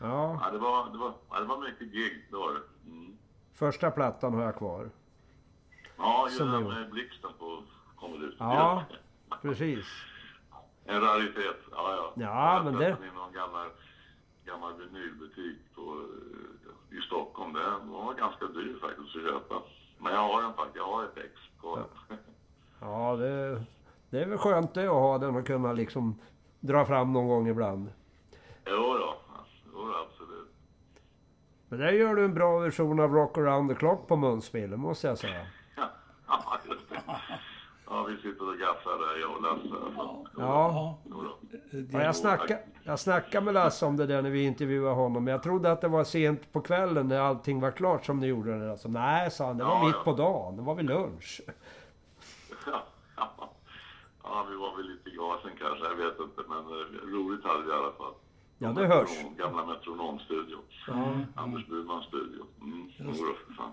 Ja. 0.00 0.40
ja, 0.44 0.50
det, 0.50 0.58
var, 0.58 0.90
det, 0.92 0.98
var, 0.98 1.12
ja, 1.30 1.40
det 1.40 1.46
var 1.46 1.58
mycket 1.60 1.92
gig, 1.92 2.26
det 2.30 2.36
var 2.36 2.52
det. 2.54 2.60
Mm. 2.90 3.16
Första 3.54 3.90
plattan 3.90 4.34
har 4.34 4.42
jag 4.42 4.56
kvar. 4.56 4.90
som 6.30 6.46
ju 6.46 6.52
ni 6.52 6.52
den 6.52 6.64
med 6.74 6.90
blixten 6.90 7.30
på 7.38 7.62
kommer 7.96 8.26
ut. 8.26 8.36
Ja, 8.38 8.84
precis. 9.42 9.86
En 10.84 11.00
raritet. 11.00 11.60
Ja, 11.70 11.94
ja. 11.94 12.12
Ja, 12.16 12.54
jag 12.56 12.64
men 12.64 12.74
det- 12.74 12.88
i 13.12 13.16
någon 13.16 13.32
gammal, 13.32 13.68
gammal 14.44 14.72
vinylbutik 14.78 15.58
på, 15.74 15.80
eh, 16.90 16.98
i 16.98 17.00
Stockholm. 17.00 17.52
Den 17.52 17.88
var 17.90 18.14
ganska 18.14 18.46
dyr 18.46 18.78
faktiskt 18.80 19.16
att 19.16 19.22
köpa. 19.22 19.62
Men 19.98 20.12
jag 20.14 20.20
har 20.20 20.42
den 20.42 20.54
faktiskt. 20.54 20.76
Jag 20.76 20.86
har 20.86 21.04
ett 21.04 21.16
ex 21.16 21.32
kvar. 21.60 21.84
Ja, 22.80 23.16
det, 23.16 23.62
det 24.12 24.22
är 24.22 24.26
väl 24.26 24.38
skönt 24.38 24.74
det 24.74 24.84
att 24.84 24.88
ha 24.90 25.18
den 25.18 25.36
och 25.36 25.46
kunna 25.46 25.72
liksom 25.72 26.20
dra 26.60 26.84
fram 26.84 27.12
någon 27.12 27.28
gång 27.28 27.48
ibland. 27.48 27.92
Jo 28.66 28.72
då. 28.76 29.14
Jo 29.74 29.86
då, 29.86 29.94
absolut. 30.06 30.48
Men 31.68 31.78
där 31.78 31.92
gör 31.92 32.14
du 32.14 32.24
en 32.24 32.34
bra 32.34 32.58
version 32.58 33.00
av 33.00 33.12
Rock 33.12 33.38
around 33.38 33.70
the 33.70 33.76
clock 33.76 34.08
på 34.08 34.16
munspelet, 34.16 34.78
måste 34.78 35.06
jag 35.06 35.18
säga. 35.18 35.40
Ja, 36.26 36.58
just 36.68 36.88
det. 36.90 37.00
Ja, 37.86 38.02
vi 38.08 38.16
sitter 38.16 38.48
och 38.48 38.56
gaffar 38.56 38.98
där, 38.98 39.20
jag 39.20 39.36
och 39.36 39.42
Lasse. 39.42 39.92
Ja. 39.96 40.24
Ja, 40.38 40.98
då. 41.04 41.24
ja 41.92 42.02
jag, 42.02 42.16
snackade, 42.16 42.60
jag 42.84 42.98
snackade 42.98 43.44
med 43.44 43.54
Lasse 43.54 43.86
om 43.86 43.96
det 43.96 44.06
där 44.06 44.22
när 44.22 44.30
vi 44.30 44.42
intervjuade 44.44 44.94
honom. 44.94 45.24
Men 45.24 45.32
jag 45.32 45.42
trodde 45.42 45.72
att 45.72 45.80
det 45.80 45.88
var 45.88 46.04
sent 46.04 46.52
på 46.52 46.60
kvällen 46.60 47.08
när 47.08 47.20
allting 47.20 47.60
var 47.60 47.70
klart 47.70 48.04
som 48.06 48.20
ni 48.20 48.26
gjorde 48.26 48.58
det. 48.58 48.70
Alltså, 48.70 48.88
nej, 48.88 49.30
sa 49.30 49.46
han, 49.46 49.56
det 49.58 49.64
var 49.64 49.74
Ja, 49.78 49.84
mitt 49.86 49.94
ja. 49.94 50.02
på 50.04 50.12
dagen. 50.12 50.56
Det 50.56 50.62
var 50.62 50.74
vid 50.74 50.86
lunch. 50.86 51.40
Ja, 54.32 54.46
vi 54.50 54.56
var 54.56 54.76
väl 54.76 54.86
lite 54.88 55.10
i 55.10 55.14
gasen 55.16 55.50
kanske, 55.58 55.84
jag 55.84 55.96
vet 55.96 56.20
inte. 56.20 56.42
Men 56.48 56.58
eh, 56.58 57.16
roligt 57.16 57.44
hade 57.44 57.62
vi 57.62 57.70
i 57.70 57.72
alla 57.72 57.92
fall. 57.92 58.14
Ja, 58.58 58.68
det 58.68 58.86
hörs. 58.86 59.10
Gamla 59.38 59.66
Metronomstudion. 59.66 60.62
Anders 61.34 61.66
Burmans 61.66 62.04
studio. 62.06 62.46
Mm. 62.60 62.90
Jo 62.98 63.06
då, 63.06 63.34
för 63.46 63.54
fan. 63.54 63.72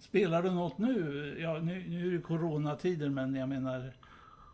Spelar 0.00 0.42
du 0.42 0.50
något 0.50 0.78
nu? 0.78 0.96
Ja, 1.40 1.52
nu, 1.58 1.84
nu 1.88 2.08
är 2.08 2.10
det 2.10 2.22
coronatider, 2.22 3.08
men 3.08 3.34
jag 3.34 3.48
menar... 3.48 3.92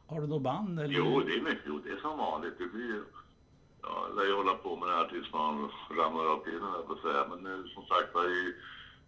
Har 0.06 0.20
du 0.20 0.26
något 0.26 0.42
band? 0.42 0.80
Eller? 0.80 0.94
Jo, 0.94 1.20
det 1.20 1.32
är 1.32 1.42
mycket. 1.42 1.64
Jo, 1.66 1.80
det 1.84 1.90
är 1.90 1.96
som 1.96 2.18
vanligt. 2.18 2.58
Det 2.58 2.66
blir. 2.66 3.02
Ja, 3.82 4.06
jag 4.08 4.16
lär 4.16 4.36
hålla 4.36 4.54
på 4.54 4.76
med 4.76 4.88
det 4.88 4.94
här 4.94 5.08
tills 5.08 5.32
man 5.32 5.70
ramlar 5.98 6.26
av 6.26 6.36
pinnen, 6.36 6.72
jag 6.78 6.86
får 6.86 7.10
säga. 7.10 7.26
Men 7.30 7.38
nu, 7.38 7.68
som 7.68 7.84
sagt 7.86 8.14
var, 8.14 8.24
i, 8.24 8.54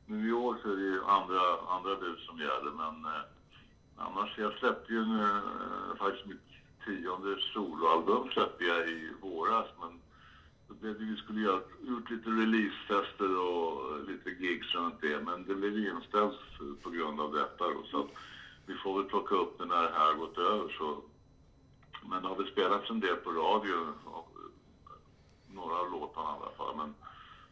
nu 0.06 0.28
i 0.28 0.32
år 0.32 0.56
så 0.62 0.72
är 0.72 0.76
det 0.76 0.82
ju 0.82 1.04
andra, 1.04 1.40
andra 1.68 1.96
bud 1.96 2.18
som 2.18 2.38
gäller. 2.38 2.72
Men 2.82 2.94
eh, 3.04 3.22
annars, 4.00 4.38
jag 4.38 4.52
släppte 4.52 4.92
ju 4.92 4.98
en, 5.02 5.20
eh, 5.20 5.96
faktiskt 5.98 6.26
mitt 6.26 6.50
tionde 6.84 7.40
soloalbum 7.52 8.30
släppte 8.30 8.64
jag 8.64 8.88
i 8.88 9.12
våras. 9.20 9.66
Men 9.80 10.00
det, 10.80 10.92
vi 10.98 11.16
skulle 11.16 11.40
göra, 11.40 11.60
gjort 11.82 12.10
lite 12.10 12.30
releasefester 12.30 13.38
och 13.38 14.08
lite 14.08 14.30
gigs 14.30 14.74
runt 14.74 15.00
det. 15.00 15.20
Men 15.20 15.44
det 15.44 15.54
blev 15.54 15.78
inställt 15.78 16.40
på 16.82 16.90
grund 16.90 17.20
av 17.20 17.32
detta 17.32 17.64
då. 17.64 17.82
Så 17.90 18.00
att 18.00 18.10
vi 18.66 18.74
får 18.74 18.98
väl 18.98 19.10
plocka 19.10 19.34
upp 19.34 19.58
det 19.58 19.64
när 19.64 19.82
det 19.82 19.98
här 19.98 20.14
gått 20.14 20.38
över. 20.38 20.74
Så 20.78 21.02
men 22.02 22.22
det 22.22 22.28
har 22.28 22.36
väl 22.36 22.52
spelats 22.52 22.90
en 22.90 23.00
del 23.00 23.16
på 23.16 23.30
radio, 23.30 23.76
några 25.48 25.74
av 25.74 25.90
låtarna 25.90 26.28
i 26.28 26.42
alla 26.42 26.50
fall. 26.56 26.76
Men 26.76 26.94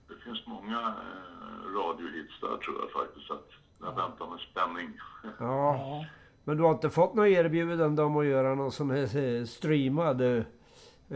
det 0.08 0.24
finns 0.24 0.46
många 0.46 0.80
eh, 0.80 1.72
radiohits 1.74 2.40
där 2.40 2.56
tror 2.56 2.80
jag 2.80 2.90
faktiskt. 2.90 3.30
Att 3.30 3.50
jag 3.80 3.96
väntar 3.96 4.26
med 4.30 4.40
spänning. 4.40 5.00
Ja. 5.38 6.04
Men 6.48 6.56
du 6.56 6.62
har 6.62 6.70
inte 6.70 6.90
fått 6.90 7.14
något 7.14 7.26
erbjudande 7.26 8.02
om 8.02 8.16
att 8.16 8.26
göra 8.26 8.54
någon 8.54 8.72
sån 8.72 8.90
här 8.90 9.16
eh, 9.16 9.44
streamad 9.44 10.20
eh, 10.20 10.42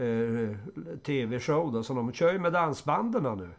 eh, 0.03 0.57
tv-show 1.03 1.73
då? 1.73 1.83
Så 1.83 1.93
de 1.93 2.13
kör 2.13 2.33
ju 2.33 2.39
med 2.39 2.53
dansbanden 2.53 3.37
nu. 3.37 3.49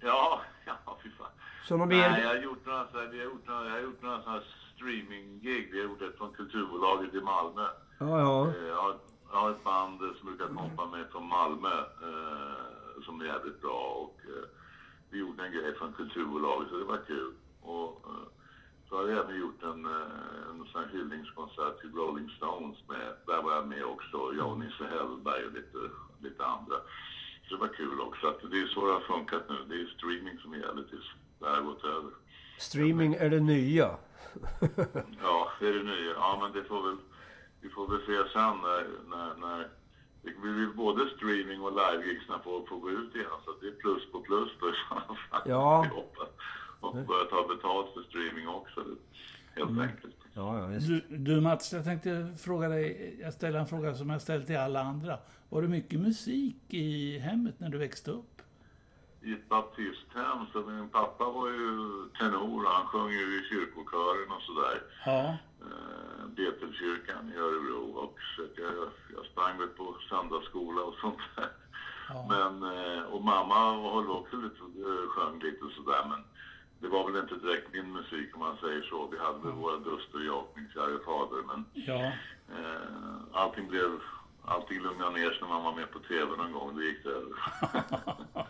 ja, 0.00 0.40
ja 0.66 0.96
fy 1.02 1.10
fan. 1.10 1.26
Så 1.68 1.76
de 1.76 1.88
Nej, 1.88 2.20
jag 2.22 2.28
har 2.28 2.36
gjort 2.36 2.66
några, 2.66 2.86
vi 3.12 3.18
har 3.18 3.24
gjort 3.24 3.46
några, 3.48 3.64
jag 3.64 3.72
har 3.72 3.80
gjort 3.80 4.02
några 4.02 4.20
sådana 4.22 4.38
här 4.38 4.46
streaminggig. 4.74 5.68
Vi 5.72 5.80
har 5.80 5.88
gjort 5.88 6.02
ett 6.02 6.18
från 6.18 6.32
Kulturbolaget 6.32 7.14
i 7.14 7.20
Malmö. 7.20 7.66
Ja, 7.98 8.20
ja. 8.20 8.48
Eh, 8.48 8.66
Jag 8.68 8.82
har, 8.82 8.94
jag 9.32 9.38
har 9.38 9.50
ett 9.50 9.64
band 9.64 10.00
som 10.18 10.26
brukar 10.26 10.46
kompa 10.46 10.86
med 10.86 11.06
från 11.12 11.28
Malmö 11.28 11.74
eh, 12.08 13.02
som 13.04 13.20
är 13.20 13.24
jävligt 13.24 13.60
bra 13.60 13.80
och 14.02 14.20
eh, 14.24 14.48
vi 15.10 15.18
gjorde 15.18 15.46
en 15.46 15.52
grej 15.52 15.74
från 15.78 15.92
Kulturbolaget 15.92 16.68
så 16.70 16.76
det 16.76 16.84
var 16.84 17.00
kul. 17.06 17.34
Och, 17.60 18.04
eh, 18.06 18.28
så 18.88 18.96
har 18.96 19.08
jag 19.08 19.18
även 19.18 19.40
gjort 19.40 19.62
en, 19.62 19.86
eh, 19.86 20.50
en 20.50 20.66
sån 20.72 20.80
här 20.80 20.88
hyllningskonsert 20.92 21.80
till 21.80 21.92
Rolling 21.92 22.30
Stones 22.36 22.78
med, 22.88 23.14
där 23.26 23.42
var 23.42 23.52
jag 23.52 23.66
med 23.68 23.84
också, 23.84 24.34
jag 24.38 24.48
och 24.52 24.58
Nisse 24.58 24.84
Hellberg 24.84 25.46
och 25.46 25.52
lite, 25.52 25.78
lite 26.20 26.44
andra. 26.44 26.76
Så 27.48 27.54
det 27.54 27.60
var 27.60 27.68
kul 27.68 28.00
också. 28.00 28.26
Att 28.26 28.50
det 28.50 28.60
är 28.60 28.66
så 28.66 28.86
det 28.86 28.92
har 28.92 29.00
funkat 29.00 29.42
nu. 29.48 29.56
Det 29.68 29.74
är 29.74 29.86
streaming 29.86 30.38
som 30.38 30.52
gäller 30.52 30.82
tills 30.90 31.10
det 31.38 31.46
här 31.46 31.54
har 31.54 31.62
gått 31.62 31.84
över. 31.84 32.10
Streaming 32.58 33.14
är 33.14 33.30
det 33.30 33.40
nya. 33.40 33.90
Ja, 35.22 35.50
det 35.60 35.68
är 35.68 35.72
det 35.72 35.82
nya. 35.82 36.12
Ja, 36.12 36.38
men 36.42 36.52
det 36.52 36.68
får 36.68 36.82
väl, 36.82 36.96
vi 37.60 37.68
får 37.68 37.88
väl 37.88 38.00
se 38.06 38.32
sen 38.32 38.56
när, 38.62 38.86
när, 39.08 39.34
när 39.36 39.68
vi 40.22 40.52
vill 40.52 40.72
både 40.74 41.10
streaming 41.16 41.60
och 41.60 41.72
livegigsna 41.72 42.38
få, 42.44 42.66
få 42.68 42.76
gå 42.76 42.90
ut 42.90 43.14
igen. 43.14 43.30
Så 43.44 43.54
det 43.60 43.66
är 43.66 43.72
plus 43.72 44.12
på 44.12 44.20
plus 44.20 44.50
då 44.60 44.68
i 44.68 44.72
sådana 44.88 45.06
fall. 45.06 45.42
Ja. 45.44 45.86
Och 46.88 47.06
börja 47.06 47.24
ta 47.24 47.48
betalt 47.48 47.94
för 47.94 48.02
streaming 48.02 48.48
också. 48.48 48.84
Helt 49.54 49.70
Mm. 49.70 49.88
enkelt. 49.88 50.16
Ja, 50.34 50.58
ja. 50.72 50.78
Du, 50.78 51.00
du 51.08 51.40
Mats, 51.40 51.72
jag 51.72 51.84
tänkte 51.84 52.34
fråga 52.38 52.68
dig, 52.68 53.16
jag 53.20 53.32
ställer 53.32 53.58
en 53.58 53.66
fråga 53.66 53.94
som 53.94 54.10
jag 54.10 54.22
ställt 54.22 54.46
till 54.46 54.56
alla 54.58 54.80
andra. 54.80 55.18
Var 55.48 55.62
det 55.62 55.68
mycket 55.68 56.00
musik 56.00 56.56
i 56.68 57.18
hemmet 57.18 57.60
när 57.60 57.68
du 57.68 57.78
växte 57.78 58.10
upp? 58.10 58.42
I 59.22 59.32
ett 59.32 59.48
baptisthem, 59.48 60.38
så 60.52 60.58
min 60.60 60.88
pappa 60.88 61.24
var 61.24 61.48
ju 61.48 61.68
tenor 62.18 62.64
och 62.64 62.70
han 62.70 62.86
sjöng 62.86 63.10
ju 63.10 63.40
i 63.40 63.42
kyrkokören 63.50 64.30
och 64.36 64.42
sådär. 64.42 64.82
Ja. 65.06 65.36
eh, 65.60 66.26
Betelkyrkan 66.36 67.32
i 67.34 67.36
Örebro 67.36 67.82
och 68.04 68.18
så 68.36 68.42
jag, 68.56 68.72
jag 69.16 69.26
sprang 69.26 69.58
väl 69.58 69.68
på 69.68 69.96
söndagsskola 70.10 70.82
och 70.82 70.94
sånt 71.00 71.18
där. 71.36 71.48
Ja. 72.08 72.26
Men, 72.28 72.52
eh, 72.76 73.02
och 73.02 73.24
mamma 73.24 73.72
höll 73.94 74.10
också 74.10 74.36
lite, 74.36 74.60
sjöng 75.08 75.38
lite 75.38 75.64
sådär 75.76 76.04
men 76.08 76.24
det 76.80 76.88
var 76.88 77.10
väl 77.12 77.22
inte 77.22 77.34
direkt 77.34 77.72
min 77.72 77.92
musik 77.92 78.34
om 78.34 78.40
man 78.40 78.56
säger 78.56 78.82
så. 78.82 79.06
Vi 79.12 79.18
hade 79.18 79.38
väl 79.38 79.52
våra 79.52 79.76
duster, 79.76 80.18
jag 80.26 80.38
och 80.38 80.52
min 80.56 80.68
kära 80.74 80.98
fader 81.04 81.42
men 81.46 81.64
Ja. 81.72 82.04
eh, 82.58 82.80
allting 83.32 83.68
blev, 83.68 83.90
allting 84.44 84.80
lugnade 84.82 85.10
ner 85.10 85.30
sig 85.30 85.38
när 85.40 85.48
man 85.48 85.64
var 85.64 85.74
med 85.74 85.90
på 85.90 85.98
TV 85.98 86.36
någon 86.36 86.52
gång. 86.52 86.76
Det 86.76 86.84
gick 86.84 87.04
det 87.04 87.10
över. 87.10 87.32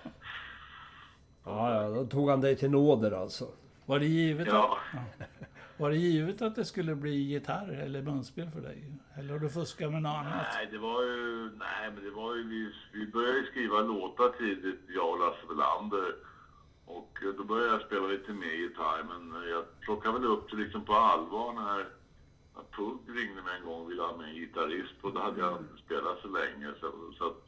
Ja, 1.44 1.74
ja, 1.82 1.88
då 1.88 2.04
tog 2.06 2.30
han 2.30 2.40
dig 2.40 2.56
till 2.56 2.70
nåder 2.70 3.12
alltså. 3.22 3.48
Var 3.86 3.98
det 3.98 4.06
givet, 4.06 4.46
ja. 4.48 4.78
att, 4.92 5.28
var 5.76 5.90
det 5.90 5.96
givet 5.96 6.42
att 6.42 6.54
det 6.54 6.64
skulle 6.64 6.94
bli 6.94 7.10
gitarr 7.16 7.82
eller 7.84 8.02
munspel 8.02 8.50
för 8.50 8.60
dig? 8.60 8.92
Eller 9.18 9.32
har 9.32 9.38
du 9.38 9.48
fuskat 9.48 9.92
med 9.92 10.02
något 10.02 10.16
annat? 10.16 10.46
Nej, 10.54 10.68
det 10.70 10.78
var 10.78 11.02
ju, 11.02 11.50
nej, 11.58 11.90
men 11.94 12.04
det 12.04 12.10
var 12.10 12.34
ju, 12.34 12.42
vi, 12.48 12.72
vi 12.92 13.06
började 13.06 13.46
skriva 13.46 13.80
låtar 13.80 14.28
tidigt, 14.38 14.80
jag 14.88 15.10
och 15.10 15.18
Lasse 15.18 15.46
Welander. 15.48 16.14
Och 16.86 17.18
eh, 17.22 17.28
då 17.28 17.44
började 17.44 17.72
jag 17.72 17.82
spela 17.86 18.06
lite 18.06 18.32
mer 18.32 18.52
gitarr, 18.52 19.02
men 19.08 19.42
eh, 19.42 19.48
jag 19.50 19.80
plockade 19.80 20.18
väl 20.18 20.28
upp 20.28 20.50
det 20.50 20.56
liksom 20.56 20.84
på 20.84 20.94
allvar 20.94 21.52
när 21.52 21.86
Pugg 22.76 23.00
ringde 23.18 23.42
mig 23.42 23.56
en 23.58 23.66
gång 23.66 23.80
och 23.82 23.90
ville 23.90 24.02
ha 24.02 24.16
med 24.16 24.28
en 24.28 24.34
gitarrist 24.34 24.94
och 25.02 25.12
då 25.12 25.20
hade 25.20 25.40
jag 25.40 25.58
inte 25.58 25.82
spelat 25.84 26.18
så 26.22 26.28
länge. 26.28 26.72
Så, 26.80 26.86
så 27.18 27.26
att 27.26 27.42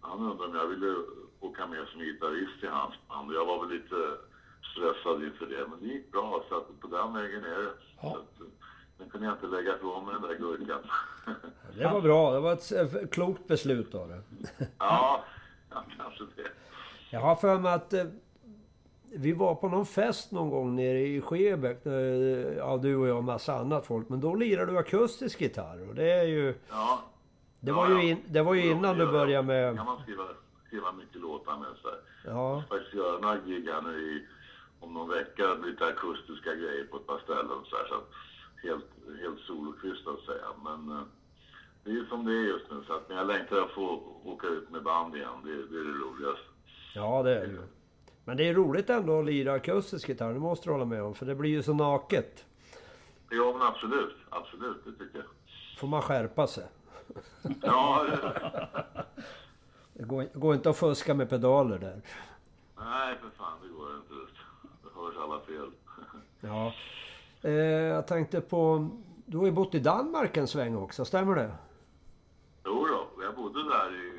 han 0.00 0.20
undrade 0.20 0.50
om 0.50 0.56
jag 0.56 0.66
ville 0.66 0.96
åka 1.40 1.66
med 1.66 1.88
som 1.88 2.00
gitarrist 2.00 2.62
i 2.62 2.66
hans 2.66 2.94
band 3.08 3.30
och 3.30 3.36
jag 3.36 3.46
var 3.46 3.66
väl 3.66 3.76
lite 3.76 3.96
stressad 4.72 5.24
inför 5.24 5.46
det. 5.46 5.66
Men 5.70 5.80
det 5.80 5.86
gick 5.86 6.12
bra, 6.12 6.44
så 6.48 6.56
att 6.56 6.80
på 6.80 6.86
den 6.86 7.14
vägen 7.14 7.44
är 7.44 7.58
det. 7.62 7.72
Ja. 8.02 8.08
Att, 8.08 8.40
eh, 9.00 9.08
kunde 9.10 9.26
jag 9.26 9.34
inte 9.34 9.46
lägga 9.46 9.76
ifrån 9.76 10.04
mig 10.06 10.14
den 10.14 10.22
där 10.22 10.38
gurkan. 10.38 10.80
Det 11.78 11.84
var 11.84 12.00
bra. 12.00 12.32
Det 12.32 12.40
var 12.40 12.52
ett 12.52 13.10
klokt 13.10 13.46
beslut 13.46 13.94
av. 13.94 14.22
Ja, 14.78 15.24
ja, 15.70 15.84
kanske 15.98 16.24
det. 16.36 16.50
Jag 17.10 17.20
har 17.20 17.36
för 17.36 17.58
mig 17.58 17.72
att 17.72 17.94
vi 19.16 19.32
var 19.32 19.54
på 19.54 19.68
någon 19.68 19.86
fest 19.86 20.32
någon 20.32 20.50
gång 20.50 20.76
nere 20.76 20.98
i 21.00 21.20
Skebäck. 21.20 21.78
Ja, 22.56 22.76
du 22.82 22.96
och 22.96 23.08
jag 23.08 23.16
och 23.16 23.24
massa 23.24 23.54
annat 23.54 23.86
folk. 23.86 24.08
Men 24.08 24.20
då 24.20 24.34
lirade 24.34 24.72
du 24.72 24.78
akustisk 24.78 25.40
gitarr. 25.40 25.88
Och 25.88 25.94
det 25.94 26.10
är 26.12 26.24
ju... 26.24 26.54
Ja. 26.70 27.02
Det 27.60 27.70
Ja, 27.70 27.76
var 27.76 27.88
ju, 27.88 27.94
ja. 27.94 28.02
in, 28.02 28.22
det 28.28 28.42
var 28.42 28.54
ju 28.54 28.70
innan 28.70 28.96
du 28.98 29.04
Ja, 29.04 29.12
började 29.12 29.46
med... 29.46 29.76
kan 29.76 29.86
man 29.86 30.02
skriva, 30.02 30.24
skriva 30.66 30.92
mycket 30.92 31.20
låtar 31.20 31.56
med 31.58 31.68
så 31.82 31.88
här. 31.88 31.98
Ja, 32.24 32.62
Jag 32.70 32.82
ska 32.82 32.96
göra 32.96 33.18
några 33.18 33.36
gig 33.46 33.68
här 33.72 33.82
nu 33.82 33.98
i, 33.98 34.26
om 34.80 34.94
någon 34.94 35.08
vecka, 35.10 35.54
lite 35.66 35.86
akustiska 35.86 36.54
grejer 36.54 36.84
på 36.90 36.96
ett 36.96 37.06
par 37.06 37.18
ställen 37.18 37.58
så 37.64 37.76
här. 37.76 37.86
Så 37.88 37.94
att 37.94 38.08
helt, 38.62 38.86
helt 39.22 39.40
solokvist 39.40 40.04
så 40.04 40.10
att 40.10 40.20
säga. 40.20 40.46
Men 40.64 40.96
eh, 40.96 41.02
det 41.84 41.90
är 41.90 41.94
ju 41.94 42.06
som 42.06 42.24
det 42.26 42.32
är 42.32 42.44
just 42.54 42.70
nu. 42.70 42.82
Så 42.86 42.92
att, 42.92 43.08
men 43.08 43.16
jag 43.18 43.26
längtar 43.26 43.56
att 43.60 43.70
få 43.70 44.02
åka 44.24 44.46
ut 44.46 44.70
med 44.70 44.82
band 44.82 45.16
igen. 45.16 45.38
Det, 45.44 45.50
det 45.50 45.78
är 45.80 45.84
det 45.84 45.98
roligaste. 46.04 46.48
ja 46.94 47.22
det 47.22 47.34
är 47.36 47.40
det 47.46 47.52
ju. 47.52 47.58
Men 48.26 48.36
det 48.36 48.48
är 48.48 48.54
roligt 48.54 48.90
ändå 48.90 49.18
att 49.18 49.24
lira 49.24 49.52
akustisk 49.52 50.08
gitarr. 50.08 50.32
Det 50.32 50.38
måste 50.38 50.68
du 50.68 50.72
hålla 50.72 50.84
med 50.84 51.02
om. 51.02 51.14
För 51.14 51.26
det 51.26 51.34
blir 51.34 51.50
ju 51.50 51.62
så 51.62 51.74
naket. 51.74 52.44
Ja, 53.30 53.52
men 53.58 53.62
absolut. 53.62 54.16
Absolut, 54.30 54.84
det 54.84 54.92
tycker 55.04 55.18
jag. 55.18 55.26
Får 55.78 55.88
man 55.88 56.02
skärpa 56.02 56.46
sig. 56.46 56.64
Ja, 57.62 58.06
det, 59.92 60.02
går, 60.04 60.38
går 60.38 60.54
inte 60.54 60.70
att 60.70 60.76
fuska 60.76 61.14
med 61.14 61.30
pedaler 61.30 61.78
där. 61.78 62.02
nej 62.78 63.16
för 63.22 63.30
fan, 63.30 63.58
det 63.62 63.68
går 63.68 63.96
inte. 63.96 64.32
Det 64.82 65.00
hörs 65.00 65.14
alla 65.16 65.40
fel. 65.40 65.70
Ja. 66.40 66.72
Eh, 67.42 67.52
jag 67.52 68.06
tänkte 68.06 68.40
på... 68.40 68.88
Du 69.26 69.38
har 69.38 69.44
ju 69.44 69.52
bott 69.52 69.74
i 69.74 69.78
Danmark 69.78 70.36
en 70.36 70.46
sväng 70.48 70.76
också, 70.76 71.04
stämmer 71.04 71.34
det? 71.34 71.50
Jo 72.64 72.86
då, 72.86 73.22
jag 73.22 73.34
bodde 73.34 73.62
där 73.62 73.94
i 73.94 74.15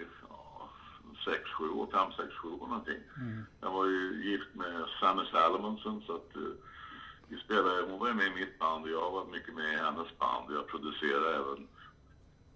sex, 1.28 1.44
sju 1.58 1.70
år, 1.70 1.88
fem, 1.92 2.12
sex, 2.18 2.30
sju 2.40 2.50
år 2.50 2.68
någonting. 2.68 3.02
Jag 3.62 3.72
var 3.72 3.86
ju 3.86 4.24
gift 4.30 4.56
med 4.56 4.86
Sanne 5.00 5.26
Salomonsen 5.32 6.02
så 6.06 6.16
att 6.16 6.36
eh, 6.36 6.56
vi 7.28 7.38
spelade, 7.38 7.82
hon 7.90 8.00
var 8.00 8.14
med 8.14 8.28
i 8.28 8.40
mitt 8.40 8.60
band 8.60 8.84
och 8.86 8.92
jag 8.92 9.12
var 9.12 9.26
mycket 9.26 9.56
med 9.56 9.74
i 9.74 9.78
hennes 9.78 10.18
band. 10.20 10.46
Jag 10.50 10.68
producerade 10.68 11.36
även 11.36 11.68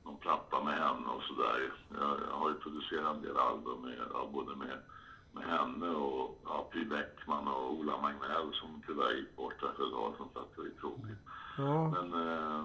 någon 0.03 0.17
platta 0.17 0.63
med 0.63 0.73
henne 0.73 1.07
och 1.07 1.23
sådär. 1.23 1.71
Jag, 1.99 2.19
jag 2.29 2.35
har 2.35 2.49
ju 2.49 2.55
producerat 2.55 3.15
en 3.15 3.21
del 3.21 3.37
album 3.37 3.81
med, 3.81 3.99
både 4.33 4.55
med, 4.55 4.77
med 5.31 5.43
henne 5.43 5.89
och 5.89 6.39
ja, 6.45 6.69
Py 6.73 6.85
Bäckman 6.85 7.47
och 7.47 7.73
Ola 7.73 8.01
Magnell 8.01 8.53
som 8.53 8.81
tyvärr 8.87 9.13
gick 9.13 9.35
bort 9.35 9.61
där 9.61 9.71
för 9.77 9.85
ett 9.87 9.91
tag 9.91 10.13
sedan 10.17 10.27
så 10.33 10.39
att 10.39 10.55
det 10.55 10.61
var 10.61 10.65
ju 10.65 10.71
tråkigt. 10.71 11.21
Ja. 11.57 11.89
Men, 11.95 12.13
eh, 12.13 12.59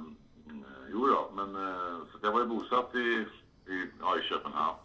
eh, 0.49 0.85
jo 0.93 1.07
då, 1.07 1.31
men 1.35 1.57
eh, 1.57 1.99
så 2.13 2.19
jag 2.23 2.33
var 2.33 2.41
ju 2.41 2.47
bosatt 2.47 2.95
i, 2.95 3.27
i, 3.73 3.91
ja, 4.01 4.19
i 4.19 4.23
Köpenhamn. 4.23 4.79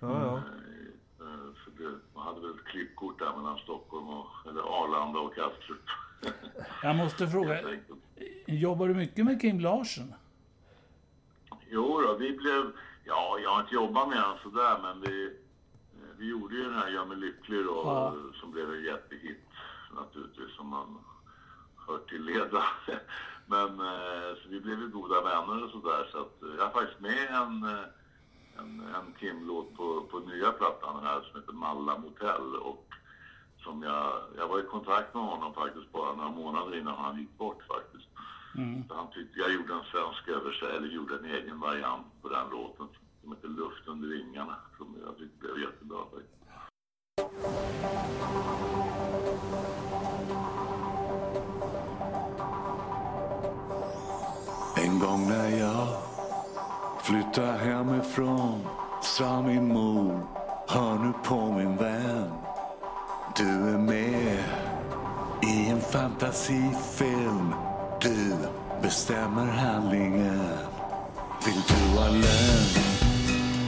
Ja, 0.00 0.08
ja. 0.22 0.36
Eh, 0.36 1.26
eh, 1.26 1.50
det, 1.78 1.98
man 2.14 2.24
hade 2.26 2.40
väl 2.40 2.50
ett 2.50 2.64
klippkort 2.64 3.18
där 3.18 3.36
mellan 3.36 3.58
Stockholm 3.58 4.08
och, 4.08 4.26
eller 4.48 4.60
Arlanda 4.62 5.18
och 5.20 5.34
Kastrup. 5.34 5.82
Jag 6.82 6.96
måste 6.96 7.28
fråga, 7.28 7.60
jobbar 8.46 8.88
du 8.88 8.94
mycket 8.94 9.24
med 9.24 9.40
Kim 9.40 9.60
Larsen? 9.60 10.14
Jo 11.70 12.00
då, 12.00 12.16
vi 12.16 12.32
blev, 12.36 12.72
ja 13.04 13.38
jag 13.42 13.50
har 13.50 13.60
inte 13.60 13.74
jobbat 13.74 14.08
med 14.08 14.18
honom 14.22 14.38
sådär 14.42 14.78
men 14.82 15.00
vi, 15.00 15.26
eh, 15.26 16.08
vi 16.18 16.28
gjorde 16.30 16.54
ju 16.54 16.62
den 16.62 16.74
här 16.74 16.88
Gör 16.88 17.04
mig 17.04 17.16
lycklig 17.16 17.64
då 17.64 17.82
Ja. 17.84 18.14
som 18.40 18.50
blev 18.50 18.70
en 18.72 18.84
jättehit 18.84 19.44
naturligtvis 19.96 20.56
som 20.56 20.66
man 20.68 20.98
hör 21.86 21.98
till 21.98 22.24
leda. 22.24 22.64
Men 23.46 23.80
eh, 23.80 24.34
så 24.42 24.48
vi 24.48 24.60
blev 24.60 24.78
ju 24.80 24.88
goda 24.88 25.20
vänner 25.22 25.64
och 25.64 25.70
sådär 25.70 26.08
så 26.12 26.18
att 26.20 26.42
eh, 26.42 26.48
jag 26.58 26.64
har 26.64 26.70
faktiskt 26.70 27.00
med 27.00 27.30
en, 27.30 27.62
eh, 27.62 27.84
en, 28.58 28.80
en 28.80 29.14
Kim-låt 29.18 29.76
på, 29.76 30.00
på 30.10 30.18
nya 30.18 30.52
plattan 30.52 31.04
här 31.04 31.20
som 31.20 31.40
heter 31.40 31.52
Malla 31.52 31.98
Motell 31.98 32.56
och 32.56 32.86
som 33.64 33.82
jag, 33.82 34.12
jag 34.36 34.48
var 34.48 34.60
i 34.60 34.62
kontakt 34.62 35.14
med 35.14 35.22
honom 35.22 35.54
faktiskt 35.54 35.92
bara 35.92 36.14
några 36.14 36.30
månader 36.30 36.78
innan 36.78 36.96
han 36.96 37.18
gick 37.18 37.38
bort 37.38 37.62
faktiskt. 37.62 38.08
Så 38.88 38.94
han 38.94 39.10
tyckte 39.10 39.40
jag 39.40 39.52
gjorde 39.54 39.74
en 39.74 39.84
svensk 39.92 40.28
översättning, 40.28 40.76
eller 40.76 40.88
gjorde 40.88 41.18
en 41.18 41.24
egen 41.24 41.60
variant 41.60 42.06
på 42.22 42.28
den 42.28 42.50
låten 42.50 42.88
som 43.22 43.32
heter 43.32 43.48
Luft 43.48 43.88
under 43.88 44.08
vingarna 44.08 44.56
som 44.78 44.96
jag 45.06 45.18
tyckte 45.18 45.38
blev 45.38 45.58
jättebra 45.58 45.98
faktiskt. 46.04 46.32
En 54.76 54.98
gång 54.98 55.28
när 55.28 55.58
jag 55.58 56.05
Flytta 57.06 57.52
hemifrån 57.52 58.60
sa 59.02 59.42
min 59.42 59.68
mor 59.68 60.26
Hör 60.68 60.98
nu 60.98 61.12
på 61.24 61.52
min 61.52 61.76
vän. 61.76 62.30
Du 63.36 63.44
är 63.44 63.78
med 63.78 64.38
i 65.42 65.70
en 65.70 65.80
fantasifilm. 65.80 67.54
Du 68.00 68.34
bestämmer 68.82 69.46
handlingen. 69.46 70.48
Vill 71.46 71.62
du 71.68 71.98
ha 71.98 72.08
lön 72.08 72.66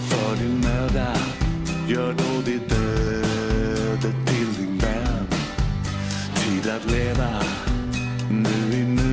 för 0.09 0.37
din 0.37 0.61
möda 0.61 1.13
Gör 1.89 2.13
då 2.13 2.41
ditt 2.45 2.73
öde 2.73 4.13
till 4.27 4.55
din 4.55 4.79
vän. 4.79 5.27
Tid 6.35 6.71
att 6.71 6.91
leva 6.91 7.43
nu 8.31 8.77
i 8.77 8.85
nu. 8.85 9.08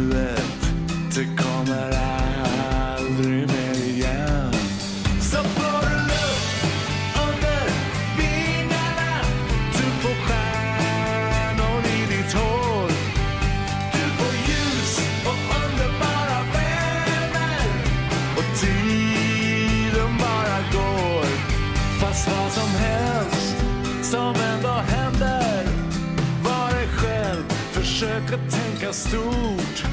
Försök 28.25 28.39
att 28.39 28.51
tänka 28.51 28.93
stort 28.93 29.87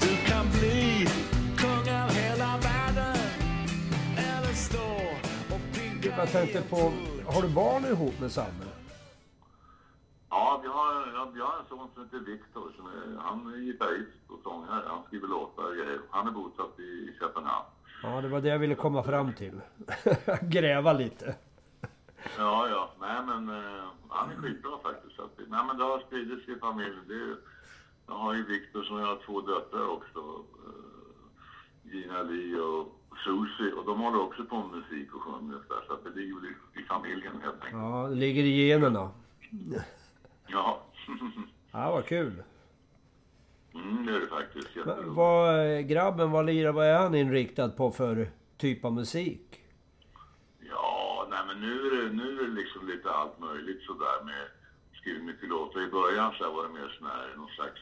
Du 0.00 0.30
kan 0.30 0.46
bli 0.50 1.06
kung 1.56 1.94
av 1.94 2.10
hela 2.10 2.58
världen 2.58 3.16
Eller 4.16 4.54
stå 4.54 4.94
och 5.54 5.60
pinka 5.74 6.16
Jag 6.16 6.28
tänkte 6.28 6.62
på... 6.62 6.92
Har 7.26 7.42
du 7.42 7.48
barn 7.48 7.84
ihop 7.84 8.20
med 8.20 8.32
Samme? 8.32 8.64
Ja, 10.30 10.60
vi 10.62 10.68
har, 10.68 11.12
ja, 11.14 11.30
vi 11.34 11.40
har 11.40 11.58
en 11.58 11.64
son 11.68 11.88
som 11.94 12.04
heter 12.04 12.18
Viktor 12.18 12.72
som 12.76 12.86
är, 12.86 13.22
han 13.22 13.54
är 13.54 13.58
gitarrist 13.58 14.24
och 14.28 14.40
sångare. 14.42 14.82
Han 14.86 15.02
skriver 15.06 15.28
låtar 15.28 15.62
och 15.62 15.74
grejer. 15.74 16.00
Han 16.10 16.26
är 16.26 16.30
bosatt 16.30 16.78
i 16.78 17.16
Köpenhamn. 17.20 17.66
Ja, 18.02 18.20
det 18.20 18.28
var 18.28 18.40
det 18.40 18.48
jag 18.48 18.58
ville 18.58 18.74
komma 18.74 19.02
fram 19.02 19.32
till. 19.32 19.60
Gräva 20.42 20.92
lite. 20.92 21.34
Ja, 22.38 22.68
ja. 22.68 22.90
Nej, 23.00 23.22
men 23.26 23.48
eh, 23.48 23.84
han 24.08 24.30
är 24.30 24.36
skitbra 24.36 24.78
faktiskt. 24.82 25.16
Så 25.16 25.22
att, 25.22 25.38
nej, 25.48 25.64
men 25.66 25.78
det 25.78 25.84
har 25.84 25.98
spridits 26.00 26.48
i 26.48 26.56
familjen. 26.60 27.04
Det 27.08 27.14
är, 27.14 27.36
jag 28.06 28.14
har 28.14 28.34
ju 28.34 28.44
Viktor 28.44 28.82
som 28.82 28.98
jag 28.98 29.06
har 29.06 29.20
två 29.26 29.40
döttrar 29.40 29.88
också. 29.88 30.18
Eh, 30.66 31.92
Gina 31.92 32.22
Li 32.22 32.56
och 32.56 33.18
Susie. 33.24 33.72
Och 33.72 33.84
de 33.84 34.00
håller 34.00 34.20
också 34.20 34.44
på 34.44 34.56
med 34.56 34.78
musik 34.78 35.14
och 35.14 35.22
sjunger 35.22 35.58
så 35.88 35.98
det 36.04 36.20
ligger 36.20 36.34
väl 36.34 36.44
i, 36.74 36.82
familjen 36.82 37.40
helt 37.42 37.64
enkelt. 37.64 37.82
Ja, 37.82 38.06
det 38.08 38.14
ligger 38.14 38.42
i 38.42 38.68
generna. 38.68 39.10
Ja. 40.46 40.80
Ja, 41.72 41.90
vad 41.90 42.06
kul. 42.06 42.42
Mm, 43.74 44.06
det 44.06 44.16
är 44.16 44.20
det 44.20 44.26
faktiskt. 44.26 44.68
Vad, 45.04 45.86
grabben, 45.86 46.30
vad 46.30 46.46
lirar, 46.46 46.72
vad 46.72 46.86
är 46.86 46.98
han 46.98 47.14
inriktad 47.14 47.68
på 47.68 47.90
för 47.90 48.30
typ 48.56 48.84
av 48.84 48.92
musik? 48.92 49.60
Ja, 50.70 51.26
nej 51.30 51.38
men 51.46 51.60
nu 51.60 51.86
är 51.86 52.02
det, 52.02 52.12
nu 52.12 52.38
är 52.38 52.46
det 52.46 52.54
liksom 52.54 52.88
lite 52.88 53.10
allt 53.10 53.38
möjligt 53.38 53.82
sådär 53.82 54.24
med 54.24 54.46
skrivit 55.04 55.24
mycket 55.24 55.48
låtar. 55.48 55.80
I 55.80 55.90
början 55.90 56.32
så 56.38 56.52
var 56.52 56.62
det 56.62 56.72
mer 56.72 56.96
sån 56.98 57.06
här, 57.06 57.36
någon 57.36 57.48
slags, 57.48 57.80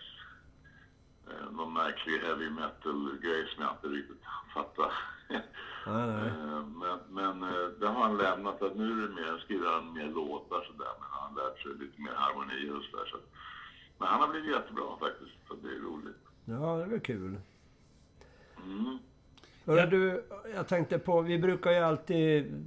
eh, 1.29 1.53
någon 1.53 1.73
märklig 1.73 2.19
heavy 2.19 2.51
metal-grej 2.51 3.47
som 3.49 3.63
jag 3.65 3.73
inte 3.73 3.87
riktigt 3.87 4.23
fattar. 4.55 4.93
Nej, 5.29 6.07
nej. 6.07 6.33
Eh, 6.43 6.67
men 6.67 6.99
men 7.11 7.43
eh, 7.43 7.69
det 7.81 7.87
har 7.87 8.03
han 8.03 8.17
lämnat, 8.17 8.63
att 8.63 8.77
nu 8.77 8.93
är 8.93 9.09
det 9.09 9.15
mer, 9.15 9.39
skriver 9.45 9.71
han 9.73 9.93
mer 9.93 10.09
låtar 10.09 10.61
sådär, 10.67 10.93
men 11.01 11.09
han 11.11 11.35
har 11.35 11.43
lärt 11.43 11.63
sig 11.63 11.73
lite 11.73 12.01
mer 12.01 12.15
harmonier 12.15 12.77
och 12.77 12.85
sådär. 12.85 13.07
Så. 13.11 13.17
Men 13.99 14.09
han 14.09 14.21
har 14.21 14.29
blivit 14.29 14.51
jättebra 14.51 14.85
faktiskt, 15.01 15.37
så 15.49 15.55
det 15.55 15.69
är 15.69 15.81
roligt. 15.81 16.23
Ja, 16.45 16.77
det 16.77 16.83
är 16.83 16.87
väl 16.87 17.01
kul. 17.01 17.41
Mm. 18.65 18.99
Hörru, 19.67 19.87
du, 19.87 20.25
jag 20.55 20.69
tänkte 20.69 20.99
på, 20.99 21.21
vi 21.21 21.39
brukar 21.39 21.71
ju 21.71 21.79
alltid 21.79 22.65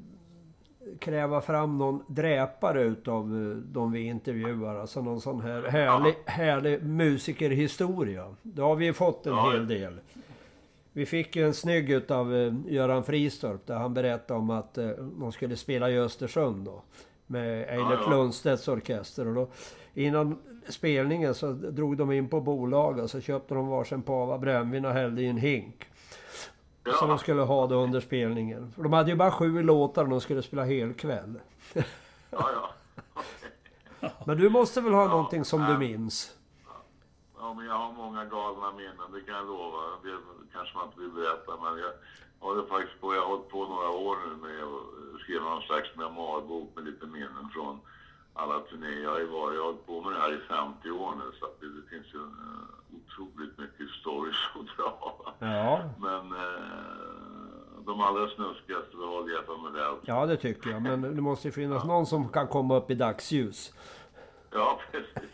kräva 0.99 1.41
fram 1.41 1.77
någon 1.77 2.03
dräpare 2.07 2.83
utav 2.83 3.23
eh, 3.25 3.57
de 3.57 3.91
vi 3.91 4.01
intervjuar. 4.01 4.75
Alltså 4.75 5.01
någon 5.01 5.21
sån 5.21 5.41
här 5.41 5.61
härlig, 5.63 6.15
härlig 6.25 6.83
musikerhistoria. 6.83 8.35
Det 8.41 8.61
har 8.61 8.75
vi 8.75 8.85
ju 8.85 8.93
fått 8.93 9.25
en 9.25 9.33
Ja. 9.33 9.51
hel 9.51 9.67
del. 9.67 9.93
Vi 10.93 11.05
fick 11.05 11.35
ju 11.35 11.45
en 11.45 11.53
snygg 11.53 11.89
utav 11.91 12.35
eh, 12.35 12.53
Göran 12.67 13.03
Fristorp 13.03 13.65
där 13.67 13.75
han 13.75 13.93
berättade 13.93 14.39
om 14.39 14.49
att 14.49 14.77
eh, 14.77 14.89
de 15.19 15.31
skulle 15.31 15.55
spela 15.55 15.89
i 15.89 15.99
Östersund 15.99 16.65
då. 16.65 16.81
Med 17.27 17.61
Eilert 17.69 17.99
ja. 18.05 18.09
Lundstedts 18.09 18.67
orkester. 18.67 19.27
Och 19.27 19.35
då, 19.35 19.47
innan 19.93 20.37
spelningen 20.69 21.33
så 21.35 21.51
drog 21.51 21.97
de 21.97 22.11
in 22.11 22.27
på 22.29 22.41
bolag 22.41 22.99
och 22.99 23.09
så 23.09 23.21
köpte 23.21 23.53
de 23.55 23.67
varsin 23.67 24.01
pava 24.01 24.37
brännvin 24.37 24.85
och 24.85 24.91
hällde 24.91 25.21
i 25.21 25.27
en 25.27 25.37
hink. 25.37 25.83
Som 26.85 27.07
de 27.07 27.09
Ja, 27.09 27.17
skulle 27.17 27.41
ha 27.41 27.67
då 27.67 27.75
under 27.75 27.99
spelningen. 27.99 28.71
För 28.71 28.83
de 28.83 28.93
hade 28.93 29.09
ju 29.11 29.15
bara 29.15 29.31
sju 29.31 29.63
låtar 29.63 30.03
och 30.03 30.09
de 30.09 30.21
skulle 30.21 30.41
spela 30.41 30.63
hel 30.63 30.93
kväll. 30.93 31.39
ja, 31.73 31.83
ja. 32.29 32.69
Men 34.25 34.37
du 34.37 34.49
måste 34.49 34.81
väl 34.81 34.93
ha 34.93 35.07
någonting 35.07 35.45
som 35.45 35.59
du 35.61 35.71
ja. 35.71 35.77
minns? 35.77 36.35
Ja, 37.39 37.53
men 37.53 37.65
jag 37.65 37.73
har 37.73 37.93
många 37.93 38.25
galna 38.25 38.71
minnen, 38.71 39.11
det 39.13 39.21
kan 39.21 39.35
jag 39.35 39.45
lova. 39.45 39.77
Det 40.03 40.17
kanske 40.53 40.77
man 40.77 40.85
inte 40.87 40.99
vill 40.99 41.09
berätta, 41.11 41.51
men 41.63 41.77
jag 41.79 41.91
håller 42.39 42.63
faktiskt 42.65 43.01
på, 43.01 43.15
jag 43.15 43.21
har 43.21 43.27
hållit 43.27 43.49
på 43.49 43.65
några 43.65 43.89
år 43.89 44.17
nu 44.25 44.35
med 44.47 44.63
att 44.63 45.21
skriva 45.21 45.45
någon 45.49 45.61
slags 45.61 45.95
memoarbok 45.95 46.75
med 46.75 46.85
lite 46.85 47.05
minnen 47.05 47.49
från 47.53 47.79
alla 48.35 48.59
turnéer 48.59 49.03
jag 49.03 49.11
har 49.11 49.19
varit. 49.19 49.55
Jag 49.55 49.63
har 49.63 49.71
hållit 49.71 49.85
på 49.85 50.01
med 50.01 50.13
det 50.13 50.19
här 50.19 50.33
i 50.33 50.39
50 50.39 50.89
år 50.89 51.15
nu, 51.15 51.37
så 51.39 51.45
det, 51.59 51.67
det 51.67 51.89
finns 51.89 52.13
ju 52.13 52.19
uh, 52.19 52.97
otroligt 52.97 53.57
mycket 53.57 53.89
stories 53.89 54.35
att 54.59 54.77
dra. 54.77 55.33
Ja. 55.39 55.89
Men 55.99 56.31
eh, 56.31 57.85
de 57.85 58.01
allra 58.01 58.27
snuskigaste 58.27 58.97
var 58.97 59.29
Jeff 59.29 59.49
Amerell. 59.49 59.95
Ja, 60.01 60.25
det 60.25 60.37
tycker 60.37 60.69
jag. 60.69 60.81
Men 60.81 61.01
det 61.01 61.21
måste 61.21 61.47
ju 61.47 61.51
finnas 61.51 61.85
någon 61.85 62.05
som 62.05 62.29
kan 62.29 62.47
komma 62.47 62.77
upp 62.77 62.91
i 62.91 62.95
dagsljus. 62.95 63.73
Ja, 64.51 64.79
precis. 64.91 65.31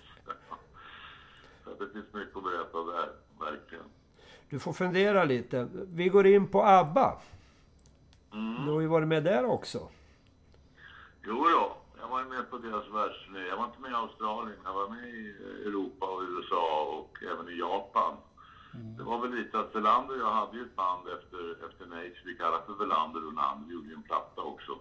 Så 1.63 1.69
det 1.79 1.93
finns 1.93 2.13
mycket 2.13 2.37
att 2.37 2.43
berätta 2.43 2.77
där. 2.77 3.09
Du 4.51 4.59
får 4.59 4.73
fundera 4.73 5.23
lite. 5.23 5.67
Vi 5.73 6.09
går 6.09 6.27
in 6.27 6.47
på 6.47 6.63
ABBA. 6.63 7.21
Mm. 8.33 8.65
Du 8.65 8.71
har 8.71 8.81
ju 8.81 8.87
varit 8.87 9.07
med 9.07 9.23
där 9.23 9.45
också. 9.45 9.89
Jo 11.25 11.43
då, 11.43 11.77
jag 12.01 12.07
var 12.07 12.23
med 12.23 12.49
på 12.49 12.57
deras 12.57 12.87
världsturné. 12.89 13.47
Jag 13.47 13.57
var 13.57 13.65
inte 13.65 13.81
med 13.81 13.91
i 13.91 13.93
Australien, 13.93 14.59
jag 14.63 14.73
var 14.73 14.89
med 14.89 15.09
i 15.09 15.29
Europa 15.65 16.05
och 16.05 16.21
USA 16.21 16.65
och 16.97 17.23
även 17.23 17.49
i 17.49 17.59
Japan. 17.59 18.13
Det 18.97 19.03
var 19.03 19.19
väl 19.21 19.35
lite 19.35 19.59
att 19.59 19.75
Velander 19.75 20.15
jag 20.17 20.31
hade 20.31 20.57
ju 20.57 20.63
ett 20.63 20.75
band 20.75 21.07
efter, 21.07 21.65
efter 21.67 21.85
Nate, 21.85 22.21
vi 22.25 22.35
kallade 22.35 22.65
för 22.65 22.73
Velander 22.73 23.27
och 23.27 23.33
Nander, 23.33 23.67
vi 23.67 23.73
gjorde 23.73 23.87
ju 23.87 23.93
en 23.93 24.03
platta 24.03 24.41
också. 24.41 24.71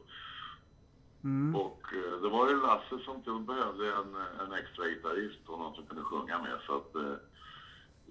Och 1.54 1.82
eh, 1.92 2.22
det 2.22 2.28
var 2.28 2.48
ju 2.48 2.60
Lasse 2.60 2.98
som 3.04 3.22
tog, 3.22 3.46
behövde 3.46 3.92
en, 3.92 4.16
en 4.40 4.52
extra 4.52 4.84
gitarrist 4.88 5.40
och 5.46 5.58
någon 5.58 5.74
som 5.74 5.86
kunde 5.86 6.02
sjunga 6.02 6.38
med 6.38 6.58
så 6.66 6.76
att 6.76 6.94
eh, 6.94 7.16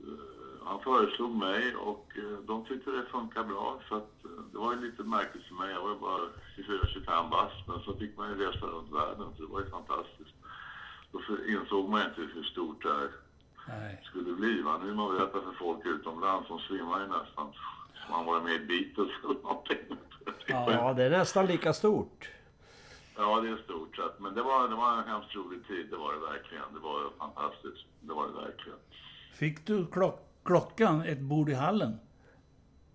eh, 0.07 0.38
han 0.65 0.79
föreslog 0.79 1.35
mig 1.35 1.75
och 1.75 2.11
eh, 2.15 2.39
de 2.47 2.65
tyckte 2.65 2.91
det 2.91 3.05
funkade 3.11 3.47
bra 3.47 3.79
så 3.89 3.95
att 3.95 4.25
eh, 4.25 4.31
det 4.51 4.57
var 4.57 4.73
ju 4.73 4.81
lite 4.81 5.03
märkligt 5.03 5.43
för 5.47 5.55
mig. 5.55 5.71
Jag 5.71 5.81
var 5.81 5.95
bara 5.95 6.21
24-25 6.57 7.29
bast 7.29 7.67
men 7.67 7.79
så 7.79 7.93
fick 7.97 8.17
man 8.17 8.29
ju 8.29 8.35
resa 8.45 8.65
runt 8.65 8.91
världen 8.91 9.27
så 9.37 9.41
det 9.43 9.53
var 9.53 9.59
ju 9.59 9.69
fantastiskt. 9.69 10.35
Då 11.11 11.19
insåg 11.47 11.89
man 11.89 12.05
inte 12.07 12.21
hur 12.21 12.43
stort 12.43 12.83
det 12.83 12.93
här 12.93 13.09
Nej. 13.67 14.01
skulle 14.03 14.33
bli. 14.33 14.61
Va? 14.61 14.77
Nu 14.83 14.93
man 14.95 15.15
berättar 15.17 15.41
för 15.41 15.51
folk 15.59 15.85
utomlands, 15.85 16.47
de 16.47 16.59
svimmar 16.59 16.99
ju 16.99 17.07
nästan. 17.07 17.53
Som 17.93 18.11
man 18.11 18.25
varit 18.25 18.43
med 18.43 18.53
i 18.53 18.59
Beatles 18.65 19.15
eller 19.23 19.33
någonting. 19.33 19.77
Ja, 20.47 20.93
det 20.93 21.03
är 21.03 21.09
nästan 21.09 21.45
lika 21.45 21.73
stort. 21.73 22.29
Ja, 23.15 23.41
det 23.41 23.49
är 23.49 23.57
stort. 23.57 23.95
Så 23.95 24.01
att, 24.01 24.19
men 24.19 24.35
det 24.35 24.41
var, 24.41 24.67
det 24.67 24.75
var 24.75 24.97
en 24.97 25.07
hemskt 25.07 25.35
rolig 25.35 25.67
tid, 25.67 25.87
det 25.89 25.97
var 25.97 26.13
det 26.13 26.19
verkligen. 26.19 26.63
Det 26.73 26.79
var 26.79 27.09
fantastiskt. 27.17 27.85
Det 27.99 28.13
var 28.13 28.27
det 28.27 28.33
verkligen. 28.33 28.79
Fick 29.33 29.65
du 29.65 29.85
klock, 29.85 30.28
klockan 30.49 31.01
ett 31.01 31.19
bord 31.19 31.49
i 31.49 31.53
hallen? 31.53 31.99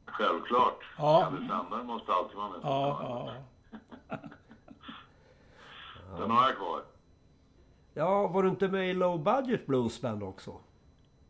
Självklart. 0.07 0.85
Ja. 0.99 1.29
Kalle 1.31 1.49
Sandberg 1.49 1.85
måste 1.85 2.12
alltid 2.12 2.37
vara 2.37 2.49
med. 2.49 2.61
Ja, 2.62 3.33
ja. 4.11 4.17
Den 6.19 6.31
har 6.31 6.47
jag 6.47 6.57
kvar. 6.57 6.83
Ja, 7.95 8.27
var 8.27 8.43
du 8.43 8.49
inte 8.49 8.69
med 8.69 8.90
i 8.90 8.95
Low 8.95 9.23
Budget 9.23 9.67
Blues 9.67 10.01
Band 10.01 10.23
också? 10.23 10.51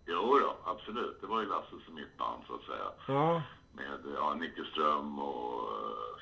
Jo 0.07 0.39
då, 0.39 0.57
absolut. 0.71 1.21
Det 1.21 1.27
var 1.27 1.41
ju 1.41 1.49
Lasse 1.49 1.71
som 1.87 1.95
mitt 1.95 2.19
band 2.19 2.43
så 2.47 2.55
att 2.55 2.63
säga. 2.63 2.87
Ja. 3.09 3.43
Med 3.73 4.01
ja, 4.17 4.35
Nicke 4.35 4.65
Ström 4.73 5.19
och 5.19 5.63
uh, 5.63 6.17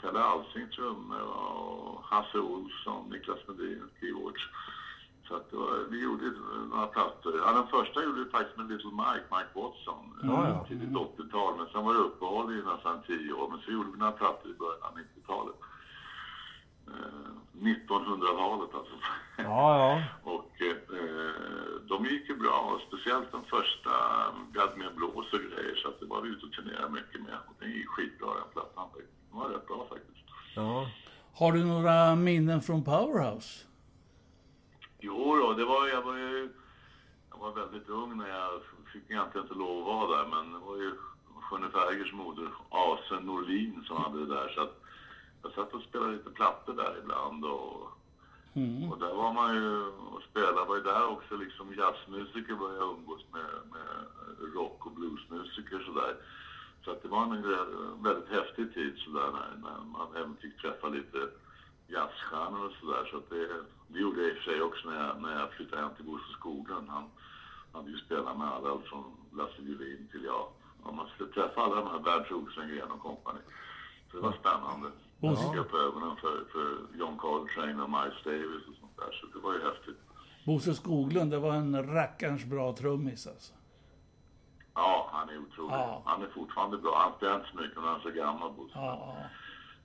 Kalle 0.00 0.20
Alsing 0.20 0.68
trummor 0.70 1.20
och 1.22 2.04
Hasse 2.04 2.38
Olsson, 2.38 3.10
Niklas 3.10 3.38
Medin, 3.48 3.90
keyboards. 4.00 4.42
Så 5.28 5.36
att 5.36 5.52
var, 5.52 5.86
vi 5.90 6.02
gjorde 6.02 6.26
eh, 6.26 6.62
några 6.70 6.86
plattor. 6.86 7.32
Ja, 7.46 7.52
den 7.52 7.66
första 7.66 8.04
gjorde 8.04 8.24
vi 8.24 8.30
faktiskt 8.30 8.56
med 8.56 8.68
Little 8.68 8.90
Mike, 8.90 9.26
Mike 9.34 9.52
Watson. 9.60 10.00
eh, 10.22 10.28
Ja, 10.30 10.48
ja. 10.48 10.64
Tidigt 10.68 10.88
80-tal. 10.90 11.56
Men 11.58 11.66
sen 11.72 11.84
var 11.84 11.92
det 11.94 12.00
uppehåll 12.00 12.52
i 12.52 12.62
nästan 12.74 13.02
10 13.06 13.32
år. 13.32 13.48
Men 13.50 13.58
så 13.64 13.70
gjorde 13.70 13.90
vi 13.92 13.98
några 13.98 14.12
plattor 14.12 14.50
i 14.50 14.54
början 14.54 14.82
av 14.82 14.92
90-talet. 14.98 15.54
Eh, 16.88 17.30
1900-talet 17.68 18.74
alltså. 18.74 18.94
Ja, 19.38 19.78
ja. 19.78 20.02
Och 20.32 20.52
eh, 20.62 21.34
de 21.88 22.04
gick 22.04 22.28
ju 22.28 22.36
bra, 22.36 22.56
och 22.74 22.80
speciellt 22.88 23.32
den 23.32 23.44
första 23.44 23.90
Vi 24.52 24.60
hade 24.60 24.76
med 24.76 24.94
blås 24.94 25.32
och 25.32 25.38
grejer 25.40 25.74
så 25.82 25.88
att 25.88 26.00
det 26.00 26.06
var 26.06 26.20
vi 26.22 26.28
ute 26.28 26.46
och 26.46 26.52
turnerade 26.52 26.88
mycket 26.90 27.20
med. 27.22 27.38
Och 27.46 27.54
den 27.60 27.70
gick 27.70 27.88
skitbra 27.88 28.28
den 28.34 28.50
plattan. 28.52 28.88
Den 29.30 29.38
var 29.40 29.48
rätt 29.48 29.66
bra 29.66 29.86
faktiskt. 29.88 30.26
ja. 30.56 30.86
Har 31.36 31.52
du 31.52 31.64
några 31.64 32.14
minnen 32.14 32.62
från 32.62 32.84
Powerhouse? 32.84 33.64
Jo 35.06 35.36
då, 35.36 35.52
det 35.52 35.64
var, 35.64 35.88
jag 35.88 36.02
var 36.02 36.16
ju 36.16 36.52
jag 37.30 37.38
var 37.38 37.52
väldigt 37.52 37.88
ung 37.88 38.16
när 38.16 38.28
jag 38.28 38.50
fick 38.92 39.10
egentligen 39.10 39.46
inte 39.46 39.58
lov 39.58 39.78
att 39.78 39.86
vara 39.86 40.16
där 40.16 40.28
men 40.28 40.52
det 40.52 40.58
var 40.58 40.76
ju 40.76 40.92
Sköne 41.40 41.70
Färgers 41.70 42.12
moder 42.12 42.48
Ase 42.68 43.20
Norlin 43.20 43.84
som 43.86 43.96
hade 43.96 44.18
det 44.18 44.34
där 44.34 44.48
så 44.54 44.60
att 44.60 44.82
jag 45.42 45.52
satt 45.52 45.74
och 45.74 45.82
spelade 45.82 46.12
lite 46.12 46.30
plattor 46.30 46.74
där 46.74 46.98
ibland 47.02 47.44
och 47.44 47.90
Mm. 48.56 48.92
Och 48.92 48.98
där 48.98 49.14
var 49.14 49.32
man 49.32 49.54
ju 49.54 49.86
och 49.86 50.22
spelade, 50.30 50.68
var 50.68 50.76
ju 50.76 50.82
där 50.82 51.06
också 51.06 51.36
liksom 51.36 51.74
jazzmusiker 51.74 52.54
började 52.54 52.84
umgås 52.84 53.24
med, 53.32 53.50
med 53.72 54.54
rock 54.54 54.86
och 54.86 54.92
bluesmusiker 54.92 55.78
sådär. 55.86 56.16
Så 56.84 56.90
att 56.90 57.02
det 57.02 57.08
var 57.08 57.22
en 57.22 57.42
väldigt 58.02 58.28
häftig 58.28 58.74
tid 58.74 58.94
sådär 58.96 59.30
när, 59.32 59.50
när 59.62 59.84
man 59.84 60.16
även 60.16 60.36
fick 60.36 60.56
träffa 60.60 60.88
lite 60.88 61.18
jazzstjärnor 61.86 62.66
och 62.66 62.72
sådär. 62.80 63.08
Så 63.10 63.16
att 63.16 63.30
det, 63.30 63.48
det 63.88 63.98
gjorde 63.98 64.22
jag 64.22 64.30
i 64.30 64.32
och 64.32 64.36
för 64.36 64.50
sig 64.50 64.62
också 64.62 64.90
när 64.90 65.06
jag, 65.06 65.22
när 65.22 65.40
jag 65.40 65.52
flyttade 65.52 65.82
hem 65.82 65.94
till 65.96 66.04
Bosse 66.04 66.32
Skoglund. 66.38 66.88
Han 66.88 67.04
hade 67.72 67.90
ju 67.90 67.96
spelat 67.96 68.38
med 68.38 68.48
alla, 68.48 68.78
från 68.78 69.04
Lasse 69.32 69.62
Julin 69.62 70.08
till 70.12 70.24
jag. 70.24 70.46
Och 70.82 70.94
man 70.94 71.08
skulle 71.08 71.32
träffa 71.32 71.60
alla 71.60 71.74
de 71.74 71.86
här 71.90 71.98
Bert 71.98 72.30
Rosengren 72.30 72.90
och 72.90 73.00
kompani. 73.00 73.38
Så 74.10 74.16
det 74.16 74.22
var 74.22 74.32
spännande. 74.32 74.90
Jag 75.20 75.38
fick 75.38 75.60
upp 75.60 75.74
ögonen 75.74 76.16
för, 76.16 76.44
för 76.52 76.98
John 76.98 77.16
Coltrane 77.16 77.82
och 77.82 77.90
Miles 77.90 78.22
Davis 78.24 78.68
och 78.68 78.74
sånt 78.80 78.96
där. 78.96 79.12
Så 79.12 79.26
det 79.26 79.38
var 79.38 79.52
ju 79.52 79.62
häftigt. 79.64 79.98
Bosse 80.46 80.74
Skoglund, 80.74 81.30
det 81.30 81.38
var 81.38 81.54
en 81.54 81.94
rackarns 81.94 82.44
bra 82.44 82.72
trummis 82.72 83.26
alltså. 83.26 83.54
Ja, 84.74 85.08
han 85.12 85.28
är 85.28 85.38
otrolig. 85.38 85.74
Ja. 85.74 86.02
Han 86.04 86.22
är 86.22 86.28
fortfarande 86.28 86.78
bra. 86.78 86.98
Han 86.98 87.12
spelar 87.16 87.34
inte 87.36 87.48
så 87.50 87.56
mycket 87.56 87.76
när 87.76 87.88
han 87.88 87.96
är 87.96 88.02
så 88.02 88.10
gammal, 88.10 88.52
Bosse. 88.52 88.72
Ja, 88.74 89.16
ja. 89.20 89.28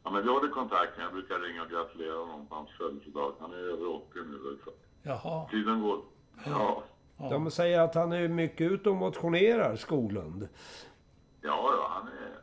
Ja, 0.04 0.12
men 0.12 0.24
vi 0.24 0.30
håller 0.30 0.50
kontakten. 0.50 1.04
Jag 1.04 1.14
brukar 1.14 1.40
ringa 1.40 1.64
och 1.64 1.70
gratulera 1.70 2.18
honom 2.18 2.48
på 2.48 2.56
hans 2.56 2.70
födelsedag. 2.70 3.34
Han 3.40 3.54
är 3.54 3.58
över 3.58 3.88
80 3.88 4.06
nu. 4.16 4.58
Så. 4.66 4.72
Jaha. 5.04 5.50
Tiden 5.50 5.82
går. 5.82 6.02
Ja. 6.46 6.84
De 7.18 7.52
säger 7.52 7.80
att 7.82 7.96
han 7.96 8.12
är 8.12 8.28
mycket 8.28 8.72
ute 8.72 8.90
och 8.90 8.96
motionerar, 8.96 9.76
Skoglund. 9.76 10.50
Ja, 11.42 11.74
ja, 11.78 11.88
han 11.90 12.08
är... 12.08 12.40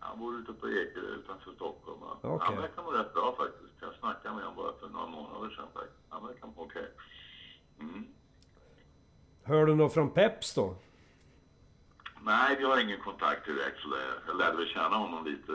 Han 0.00 0.18
bor 0.18 0.38
ute 0.38 0.52
på 0.52 0.68
Ekerö 0.68 1.06
utanför 1.06 1.52
Stockholm. 1.52 1.98
Okej. 2.22 2.46
Han 2.46 2.56
verkar 2.56 2.82
vara 2.82 2.98
rätt 3.00 3.14
bra 3.14 3.34
faktiskt. 3.36 3.72
Jag 3.80 3.94
snackade 3.94 4.34
med 4.34 4.44
honom 4.44 4.56
bara 4.56 4.72
för 4.80 4.88
några 4.88 5.06
månader 5.06 5.50
sedan. 5.50 5.66
faktiskt. 5.74 6.02
Han 6.08 6.26
verkar 6.26 6.46
vara 6.46 6.66
okej. 6.66 6.90
Mm. 7.80 8.06
Hör 9.42 9.66
du 9.66 9.74
något 9.74 9.94
från 9.94 10.10
Peps 10.10 10.54
då? 10.54 10.74
Nej, 12.22 12.56
vi 12.58 12.64
har 12.64 12.80
ingen 12.80 13.00
kontakt 13.00 13.44
direkt 13.46 13.80
sådär. 13.80 14.22
Jag 14.26 14.36
lärde 14.36 14.56
väl 14.56 14.66
känna 14.66 14.96
honom 14.96 15.24
lite 15.24 15.52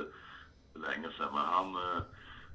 länge 0.80 1.08
sedan. 1.18 1.34
Men 1.34 1.46
han, 1.46 1.76
eh, 1.76 2.02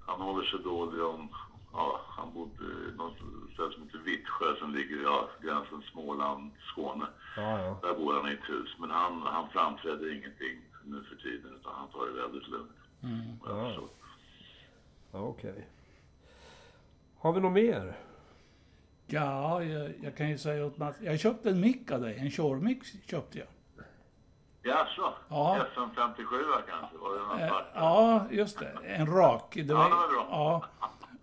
han 0.06 0.20
håller 0.20 0.44
sig 0.46 0.58
dålig 0.58 1.02
om... 1.02 1.28
Ja, 1.72 2.00
han 2.08 2.34
bodde 2.34 2.64
i 2.64 2.96
något 2.96 3.16
ställe 3.52 3.72
som 3.72 3.82
heter 3.82 3.98
Vittsjö 3.98 4.56
som 4.58 4.74
ligger 4.74 4.96
i 4.96 5.02
ja, 5.02 5.28
gränsen 5.42 5.82
Småland-Skåne. 5.92 7.06
Ja, 7.36 7.60
ja. 7.62 7.78
Där 7.82 7.94
bor 7.94 8.14
han 8.14 8.30
i 8.30 8.32
ett 8.32 8.48
hus. 8.48 8.76
Men 8.78 8.90
han, 8.90 9.22
han 9.22 9.50
framträder 9.50 10.16
ingenting 10.16 10.60
nu 10.84 11.02
för 11.02 11.16
tiden 11.16 11.56
utan 11.60 11.72
han 11.74 11.88
tar 11.88 12.06
det 12.06 12.12
väldigt 12.22 12.48
lugnt. 12.48 12.76
Jag 13.44 13.58
Ja. 13.58 13.88
ja 15.12 15.18
Okej. 15.18 15.68
Har 17.18 17.32
vi 17.32 17.40
något 17.40 17.52
mer? 17.52 17.96
Ja, 19.06 19.62
jag, 19.64 19.92
jag 20.02 20.16
kan 20.16 20.30
ju 20.30 20.38
säga 20.38 20.66
åt 20.66 20.78
Mats. 20.78 20.96
Jag 21.00 21.20
köpte 21.20 21.50
en 21.50 21.60
mick 21.60 21.90
av 21.90 22.00
dig. 22.00 22.18
En 22.18 22.30
Shore-mick 22.30 22.82
köpte 23.06 23.38
jag. 23.38 23.48
Jaså? 24.68 25.12
Ja. 25.28 25.58
SM57 25.74 26.62
kanske? 26.68 26.96
Var 26.98 27.12
det 27.14 27.18
någon 27.28 27.38
Eh, 27.40 27.48
svart? 27.48 27.66
Ja, 27.74 28.24
just 28.30 28.58
det. 28.58 28.78
En 28.84 29.06
rak. 29.06 29.54
Det 29.54 29.60
Ja, 29.60 29.64
det 29.66 29.74
var 29.74 29.88
bra. 30.08 30.26
Ja. 30.30 30.64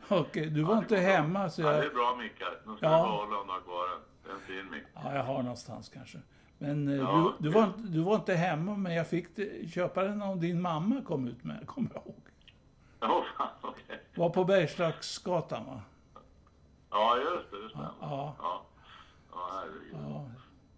Och 0.18 0.28
du 0.34 0.64
var 0.64 0.74
Ja, 0.76 0.80
inte 0.80 0.98
hemma 0.98 1.50
så 1.50 1.62
Ja, 1.62 1.70
det 1.70 1.76
jag... 1.78 1.86
är 1.86 1.90
bra 1.94 2.16
mickar. 2.16 2.60
De 2.66 2.78
ska 2.78 2.86
Ja. 2.86 2.92
ja. 2.92 3.04
behålla 3.04 3.24
om 3.42 3.48
de 3.48 3.54
har 3.54 3.60
kvar 3.60 3.84
är 4.30 4.34
en 4.34 4.40
fin 4.40 4.72
mick. 4.72 4.84
Ja, 4.94 5.16
jag 5.16 5.24
har 5.24 5.42
någonstans 5.44 5.90
kanske. 5.90 6.18
Men 6.58 6.88
eh, 6.88 6.96
Ja, 6.96 7.34
du, 7.40 7.50
du, 7.50 7.54
var, 7.56 7.64
inte- 7.64 7.80
du 7.80 8.02
var 8.04 8.16
inte 8.16 8.34
hemma, 8.34 8.76
men 8.76 8.94
jag 8.96 9.08
fick 9.08 9.28
köpa 9.74 10.04
den 10.04 10.22
om 10.22 10.40
din 10.40 10.62
mamma 10.62 11.02
kom 11.08 11.28
ut 11.28 11.44
med 11.44 11.68
kommer 11.68 11.90
jag 11.94 12.04
ihåg. 12.06 12.16
Ja, 13.00 13.24
fan, 13.38 13.48
okej. 13.62 14.02
Var 14.16 14.30
på 14.30 14.44
Bergslagsgatan 14.44 15.66
va? 15.66 15.82
Ja, 16.92 17.18
just 17.18 17.52
det. 17.52 17.64
Det 17.64 17.70
stämmer. 17.70 17.90
Ja. 18.02 18.36
Ja, 18.42 18.62
ja 19.32 19.38
herregud. 19.52 19.96
Ja. 20.10 20.26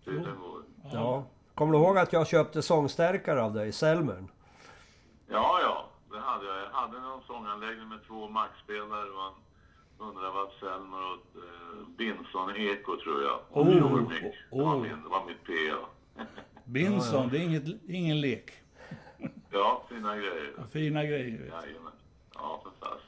Tiden 0.06 0.36
går. 0.41 0.62
Ja. 0.93 1.23
Kommer 1.57 1.73
du 1.73 1.79
ihåg 1.79 1.97
att 1.97 2.13
jag 2.13 2.27
köpte 2.27 2.61
sångstärkare 2.61 3.43
av 3.43 3.53
dig, 3.53 3.71
Selmern? 3.71 4.27
Ja, 5.27 5.59
ja. 5.61 5.89
Det 6.11 6.19
hade 6.19 6.45
jag. 6.45 6.57
Jag 6.57 6.69
hade 6.69 6.99
någon 6.99 7.21
sånganläggning 7.27 7.87
med 7.89 7.99
två 8.07 8.29
Max-spelare 8.29 9.09
och 9.09 9.27
en 9.99 10.05
100 10.07 10.31
watt 10.31 10.53
Selmer 10.59 10.97
och 10.97 11.43
eh, 11.43 11.87
Binson 11.97 12.55
Eko 12.55 12.97
tror 12.97 13.23
jag. 13.23 13.39
Och 13.49 13.67
Oh, 13.67 13.77
stor 13.77 14.01
mick. 14.01 14.21
Det 14.21 14.57
var 14.57 14.75
oh. 14.75 14.81
min, 14.81 15.03
det 15.03 15.09
var 15.09 15.25
mitt 15.25 15.43
PA. 15.43 16.23
Binson, 16.65 17.29
det 17.29 17.37
är 17.37 17.41
inget, 17.41 17.63
ingen 17.87 18.21
lek. 18.21 18.51
Ja, 19.51 19.83
fina 19.89 20.15
grejer. 20.15 20.53
Fina 20.71 21.03
grejer. 21.03 21.39
Vet. 21.43 21.53
Jajamän. 21.53 21.93
Ja, 22.33 22.63
fast. 22.79 23.03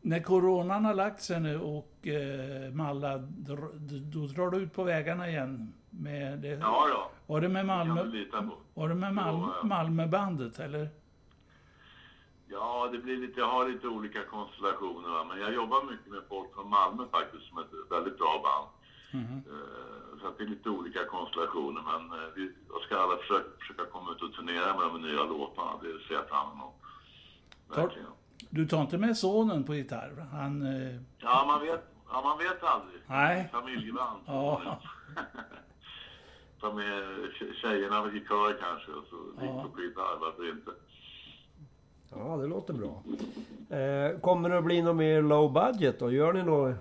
När 0.00 0.20
coronan 0.20 0.84
har 0.84 0.94
lagt 0.94 1.22
sig 1.22 1.40
nu 1.40 1.60
och 1.60 2.06
eh, 2.06 2.70
Malla, 2.72 3.18
då, 3.18 3.56
då 4.12 4.26
drar 4.26 4.50
du 4.50 4.58
ut 4.58 4.74
på 4.74 4.84
vägarna 4.84 5.28
igen. 5.28 5.72
Med 5.90 6.38
det. 6.38 6.48
Ja, 6.48 6.88
ja. 6.88 7.10
Var 7.32 7.40
det 7.40 7.48
med 7.48 7.62
Det 7.64 7.66
Malmö, 7.66 8.24
på. 8.30 8.56
var 8.74 8.88
det 8.88 8.94
med 8.94 9.14
Malmö. 9.14 9.52
Malmöbandet 9.62 10.58
eller? 10.58 10.88
Ja, 12.48 12.88
det 12.92 12.98
blir 12.98 13.16
lite, 13.16 13.40
jag 13.40 13.46
har 13.48 13.68
lite 13.68 13.88
olika 13.88 14.24
konstellationer 14.24 15.08
va? 15.08 15.24
men 15.28 15.40
jag 15.40 15.54
jobbar 15.54 15.90
mycket 15.90 16.06
med 16.06 16.22
folk 16.28 16.54
från 16.54 16.68
Malmö 16.70 17.04
faktiskt 17.10 17.44
som 17.48 17.58
är 17.58 17.62
ett 17.62 17.90
väldigt 17.90 18.18
bra 18.18 18.32
band. 18.46 18.68
Eh, 19.14 20.20
så 20.20 20.26
att 20.28 20.38
det 20.38 20.44
är 20.44 20.48
lite 20.48 20.68
olika 20.70 21.04
konstellationer. 21.04 21.82
Men 21.90 22.18
eh, 22.18 22.26
vi 22.36 22.52
jag 22.72 22.82
ska 22.82 22.96
alla 22.98 23.16
försöka, 23.16 23.48
försöka 23.60 23.84
komma 23.84 24.10
ut 24.12 24.22
och 24.22 24.32
turnera 24.32 24.76
med 24.78 24.86
de 24.92 25.02
nya 25.02 25.22
låtarna. 25.24 25.72
Det 25.82 26.08
ser 26.08 26.14
jag 26.14 26.28
fram 26.28 26.52
emot. 26.52 26.74
Verkligen. 27.76 28.08
Du 28.50 28.66
tar 28.66 28.80
inte 28.80 28.98
med 28.98 29.16
sonen 29.16 29.64
på 29.64 29.74
gitarr? 29.74 30.26
Han... 30.32 30.62
Eh, 30.62 31.00
Ja, 31.18 31.44
man 31.46 31.60
vet, 31.60 31.84
ja, 32.12 32.20
man 32.24 32.38
vet 32.38 32.62
aldrig. 32.62 33.00
Nej. 33.06 33.48
Familjeband. 33.52 34.20
Ja. 34.26 34.62
Ta 36.62 36.72
med 36.72 37.02
tje- 37.38 37.52
tjejerna 37.54 37.98
i 38.12 38.20
kör 38.28 38.52
kanske 38.60 38.92
och 38.92 39.04
så 39.10 39.16
på 39.74 39.80
gitarr, 39.82 40.18
varför 40.20 40.50
inte? 40.50 40.70
Ja, 42.10 42.36
det 42.36 42.46
låter 42.46 42.74
bra. 42.74 43.02
Eh, 43.78 44.20
kommer 44.20 44.48
det 44.48 44.58
att 44.58 44.64
bli 44.64 44.82
något 44.82 44.96
mer 44.96 45.22
low 45.22 45.52
budget 45.52 45.98
då? 45.98 46.10
Gör 46.12 46.32
ni 46.32 46.42
något? 46.42 46.76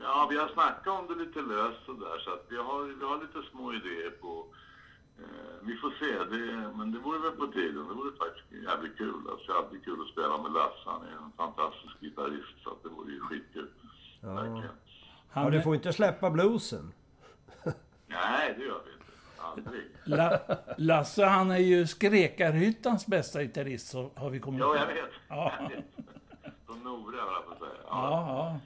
Ja, 0.00 0.26
vi 0.30 0.36
har 0.38 0.48
snackat 0.48 1.00
om 1.00 1.06
det 1.08 1.24
lite 1.24 1.40
löst 1.40 1.80
sådär 1.86 2.18
så 2.24 2.30
att 2.32 2.44
vi 2.48 2.56
har, 2.56 2.82
vi 3.00 3.04
har 3.04 3.16
lite 3.20 3.50
små 3.50 3.72
idéer 3.72 4.10
på... 4.10 4.44
Eh, 5.18 5.54
vi 5.62 5.76
får 5.76 5.90
se, 5.90 6.12
det, 6.36 6.68
men 6.78 6.92
det 6.92 6.98
vore 6.98 7.18
väl 7.18 7.32
på 7.32 7.46
tiden. 7.46 7.88
Det 7.88 7.94
vore 7.94 8.16
faktiskt 8.16 8.64
jävligt 8.68 8.96
kul. 8.98 9.20
Alltså, 9.30 9.46
det 9.46 9.52
är 9.52 9.56
alltid 9.62 9.84
kul 9.84 10.00
att 10.02 10.08
spela 10.12 10.42
med 10.42 10.52
Lasse. 10.52 10.84
Han 10.86 11.02
är 11.02 11.16
en 11.24 11.32
fantastisk 11.36 12.00
gitarrist 12.00 12.56
så 12.64 12.70
att 12.70 12.82
det 12.82 12.88
vore 12.88 13.12
ju 13.12 13.20
skitkul. 13.20 13.68
Verkligen. 14.20 14.56
Ja, 14.62 14.70
han 15.30 15.52
du 15.52 15.62
får 15.62 15.74
inte 15.74 15.92
släppa 15.92 16.30
bluesen. 16.30 16.92
Nej, 18.06 18.54
det 18.58 18.64
gör 18.64 18.80
vi 18.86 18.92
inte. 18.92 19.04
Aldrig. 19.38 19.82
La, 20.04 20.40
Lasse, 20.76 21.24
han 21.24 21.50
är 21.50 21.58
ju 21.58 21.86
Skrekarhyttans 21.86 23.06
bästa 23.06 23.42
gitarrist, 23.42 23.88
så 23.88 24.10
har 24.14 24.30
vi 24.30 24.40
kommit 24.40 24.60
Ja, 24.60 24.76
jag 24.76 24.86
vet. 24.86 25.10
Ja. 25.28 25.52
Jag 25.60 25.68
vet. 25.68 25.84
Som 26.66 26.80
Nora, 26.84 27.20
höll 27.22 27.32
jag 27.32 27.46
på 27.46 27.52
att 27.52 27.58
säga. 27.58 27.82
Ja, 27.86 28.60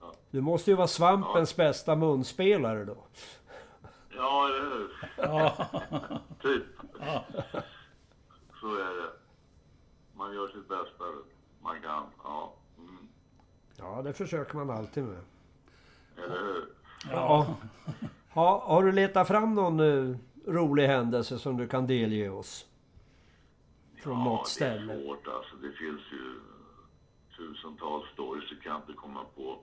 ja. 0.00 0.12
Du 0.30 0.40
måste 0.40 0.70
ju 0.70 0.76
vara 0.76 0.86
svampens 0.88 1.56
bästa 1.56 1.96
munspelare 1.96 2.84
då. 2.84 2.96
Ja, 4.16 4.46
eller 4.48 4.70
hur? 4.70 5.10
ja. 5.16 5.66
Typ. 6.42 6.62
Så 8.60 8.74
är 8.74 9.02
det. 9.02 9.10
Man 10.14 10.34
gör 10.34 10.48
sitt 10.48 10.68
bästa 10.68 11.04
man 11.62 11.82
kan. 11.82 12.04
Ja. 12.24 12.54
Mm. 12.78 13.08
Ja, 13.76 14.02
det 14.02 14.12
försöker 14.12 14.56
man 14.56 14.70
alltid 14.70 15.04
med. 15.04 15.20
Eller 16.16 16.38
hur? 16.40 16.64
Ja. 17.10 17.56
Ha, 18.34 18.64
har 18.66 18.82
du 18.82 18.92
letat 18.92 19.28
fram 19.28 19.54
någon 19.54 19.80
eh, 19.80 20.16
rolig 20.46 20.86
händelse 20.86 21.38
som 21.38 21.56
du 21.56 21.68
kan 21.68 21.86
delge 21.86 22.30
oss? 22.30 22.66
Från 24.02 24.18
ja, 24.18 24.24
något 24.24 24.48
ställe? 24.48 24.92
det 24.92 24.98
är 24.98 25.04
svårt 25.04 25.28
alltså. 25.28 25.56
Det 25.56 25.72
finns 25.72 26.00
ju 26.12 26.40
tusentals 27.36 28.04
stories 28.12 28.44
jag 28.50 28.62
kan 28.62 28.76
inte 28.76 28.92
komma 28.92 29.20
på 29.36 29.58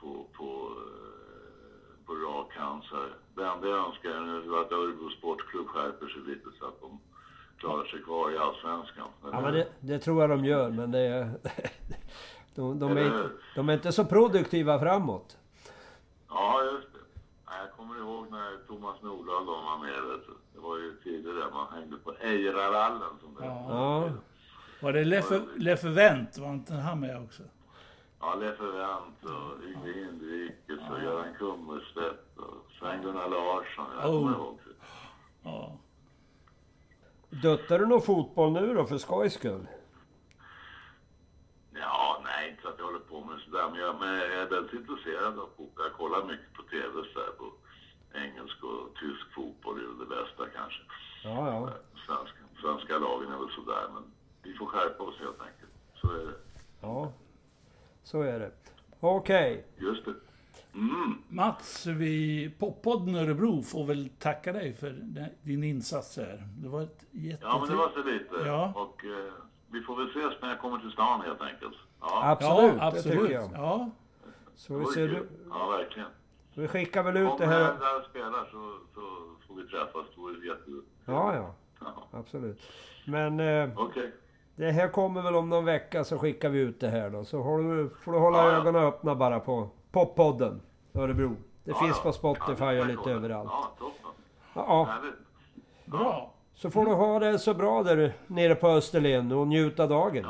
på, 0.00 0.26
på, 0.36 0.44
eh, 0.44 2.06
på 2.06 2.12
rak 2.14 2.54
hand. 2.56 2.82
Det 3.34 3.46
enda 3.46 3.68
jag 3.68 3.86
önskar 3.86 4.10
är 4.10 4.62
att 4.62 4.72
Örebro 4.72 5.10
Sportklubb 5.10 5.66
skärper 5.66 6.08
sig 6.08 6.22
lite 6.22 6.48
så 6.58 6.66
att 6.66 6.80
de 6.80 7.00
klarar 7.56 7.84
sig 7.84 8.02
kvar 8.02 8.30
i 8.34 8.38
Allsvenskan. 8.38 9.08
Ja, 9.22 9.40
men 9.40 9.54
det, 9.54 9.68
det 9.80 9.98
tror 9.98 10.20
jag 10.20 10.30
de 10.30 10.44
gör, 10.44 10.70
men 10.70 10.90
det 10.90 10.98
är... 10.98 11.30
De, 12.54 12.78
de, 12.78 12.96
är, 12.96 13.30
de 13.54 13.68
är 13.68 13.72
inte 13.74 13.92
så 13.92 14.04
produktiva 14.04 14.78
framåt. 14.80 15.38
Ja, 16.28 16.64
just 16.64 16.92
det. 16.92 16.98
Nej, 17.46 17.58
Jag 17.60 17.72
kommer 17.76 17.98
ihåg 17.98 18.30
när 18.30 18.66
Thomas 18.88 19.02
Nordahl 19.02 19.46
de 19.46 19.64
var 19.64 19.78
med. 19.78 20.02
Vet 20.02 20.26
du. 20.26 20.34
Det 20.54 20.60
var 20.60 20.76
ju 20.76 20.96
tidigare 21.04 21.50
man 21.50 21.72
hängde 21.72 21.96
på 21.96 22.14
Ejrarallen 22.20 23.18
som 23.20 23.34
det 23.34 23.44
Ja. 23.44 23.66
Ja, 23.68 24.10
Var 24.82 24.92
det 24.92 25.04
Leffe, 25.04 25.40
Leffe 25.56 25.88
Wendt? 25.88 26.38
Var 26.38 26.48
inte 26.52 26.74
han 26.74 27.00
med 27.00 27.22
också? 27.24 27.42
Ja, 28.20 28.34
Leffe 28.34 28.64
Wendt 28.64 29.24
och 29.24 29.64
Yngve 29.64 29.92
Hindrikes 30.00 30.90
och 30.90 31.02
Göran 31.02 31.34
Kummerstedt 31.38 32.38
och 32.38 32.66
Sven-Gunnar 32.78 33.28
Larsson. 33.28 33.86
Jag 34.00 34.10
Oh. 34.14 34.20
kommer 34.20 34.36
ihåg. 34.38 34.58
det. 34.64 34.70
Ja. 35.42 35.76
Duttar 37.30 37.78
du 37.78 37.86
någon 37.86 38.02
fotboll 38.02 38.52
nu 38.52 38.74
då 38.74 38.84
för 38.84 38.98
skojs 38.98 39.34
skull? 39.34 39.66
Ja, 41.74 42.20
nej, 42.24 42.50
inte 42.50 42.62
så 42.62 42.68
att 42.68 42.74
jag 42.78 42.84
håller 42.84 42.98
på 42.98 43.20
med 43.24 43.38
sådär. 43.40 43.68
Men 43.70 43.80
jag, 43.80 44.00
men 44.00 44.08
jag 44.14 44.32
är 44.32 44.46
väldigt 44.46 44.72
intresserad 44.72 45.38
av 45.38 45.48
fotboll. 45.56 45.84
Jag 45.86 45.92
kollar 45.92 46.24
mycket 46.24 46.52
på 46.54 46.62
tv 46.62 46.92
så 47.14 47.18
här, 47.20 47.30
på 47.38 47.44
engelsk 48.14 48.64
och 48.64 48.94
tysk 49.00 49.34
fotboll. 49.34 49.78
Är 49.78 49.86
väl 49.86 49.98
det 49.98 50.06
bästa 50.16 50.44
kanske. 50.56 50.80
Ja, 51.24 51.48
ja. 51.52 51.70
Svenska, 52.06 52.38
svenska 52.62 52.98
lagen 52.98 53.32
är 53.32 53.38
väl 53.38 53.50
sådär, 53.54 53.88
men 53.94 54.02
vi 54.42 54.54
får 54.54 54.66
skärpa 54.66 55.04
oss 55.04 55.18
helt 55.18 55.40
enkelt. 55.40 55.72
Så 55.94 56.10
är 56.12 56.24
det. 56.26 56.34
Ja, 56.80 57.12
så 58.02 58.22
är 58.22 58.38
det. 58.38 58.52
Okej. 59.00 59.66
Just 59.76 60.04
det. 60.04 60.14
Mm. 60.74 61.22
Mats, 61.28 61.86
vi, 61.86 62.50
Poppodden 62.58 63.14
Örebro 63.14 63.62
får 63.62 63.84
väl 63.84 64.08
tacka 64.18 64.52
dig 64.52 64.74
för 64.74 64.90
din 65.42 65.64
insats 65.64 66.16
här. 66.16 66.48
Det 66.58 66.68
var 66.68 66.82
ett 66.82 67.04
jätte... 67.10 67.42
Ja, 67.46 67.58
men 67.58 67.68
det 67.68 67.76
var 67.76 67.90
så 67.90 68.02
lite. 68.02 68.34
Ja. 68.48 68.72
Och 68.76 69.04
eh, 69.04 69.32
vi 69.70 69.80
får 69.80 69.96
väl 69.96 70.08
ses 70.10 70.42
när 70.42 70.48
jag 70.48 70.58
kommer 70.60 70.78
till 70.78 70.90
stan 70.90 71.20
helt 71.20 71.40
enkelt. 71.40 71.74
Ja, 72.00 72.20
Absolut, 72.30 72.74
ja, 72.78 72.86
absolut. 72.86 73.18
det 73.18 73.22
tycker 73.22 73.34
jag. 73.34 73.50
Ja, 73.54 73.90
Så 74.54 74.72
det 74.72 74.78
vi, 74.78 74.86
ser, 74.86 75.08
kul. 75.08 75.26
Ja, 75.50 75.66
verkligen. 75.68 76.08
Vi 76.60 76.68
skickar 76.68 77.02
väl 77.02 77.16
ut 77.16 77.28
Om 77.30 77.38
det 77.38 77.44
jag 77.44 77.50
här... 77.52 77.60
där 77.60 77.98
och 77.98 78.04
spelar 78.10 78.48
så, 78.52 78.74
så 78.94 79.00
får 79.48 79.54
vi 79.54 79.62
träffas. 79.68 80.06
Det 80.14 80.20
vore 80.20 80.46
jättekul. 80.46 80.82
Ja, 81.04 81.34
ja. 81.34 81.54
Ja. 81.80 82.18
Absolut. 82.18 82.60
Men 83.06 83.40
eh, 83.40 83.70
Okej. 83.76 84.12
det 84.56 84.70
här 84.70 84.88
kommer 84.88 85.22
väl 85.22 85.34
om 85.34 85.48
någon 85.48 85.64
vecka 85.64 86.04
så 86.04 86.18
skickar 86.18 86.48
vi 86.48 86.58
ut 86.58 86.80
det 86.80 86.88
här 86.88 87.10
då. 87.10 87.24
Så 87.24 87.42
har 87.42 87.58
du, 87.58 87.90
får 88.04 88.12
du 88.12 88.18
hålla 88.18 88.38
Ja, 88.38 88.52
ja. 88.52 88.56
ögonen 88.58 88.82
öppna 88.84 89.14
bara 89.14 89.40
på 89.40 89.68
Poppodden 89.92 90.60
Örebro. 90.94 91.28
Det 91.64 91.70
Ja, 91.70 91.76
finns 91.78 91.96
ja. 91.96 92.02
på 92.02 92.12
Spotify 92.12 92.54
det 92.64 92.66
och 92.66 92.74
jag 92.74 92.86
lite 92.86 93.10
överallt. 93.10 93.50
Ja, 93.52 93.70
toppen. 93.78 94.10
Ja, 94.54 94.88
bra. 95.84 96.32
så 96.54 96.70
får 96.70 96.84
du 96.84 96.92
ha 96.92 97.18
det 97.18 97.38
så 97.38 97.54
bra 97.54 97.82
där 97.82 98.12
nere 98.26 98.54
på 98.54 98.68
Österlen 98.68 99.32
och 99.32 99.46
njuta 99.48 99.86
dagen. 99.86 100.24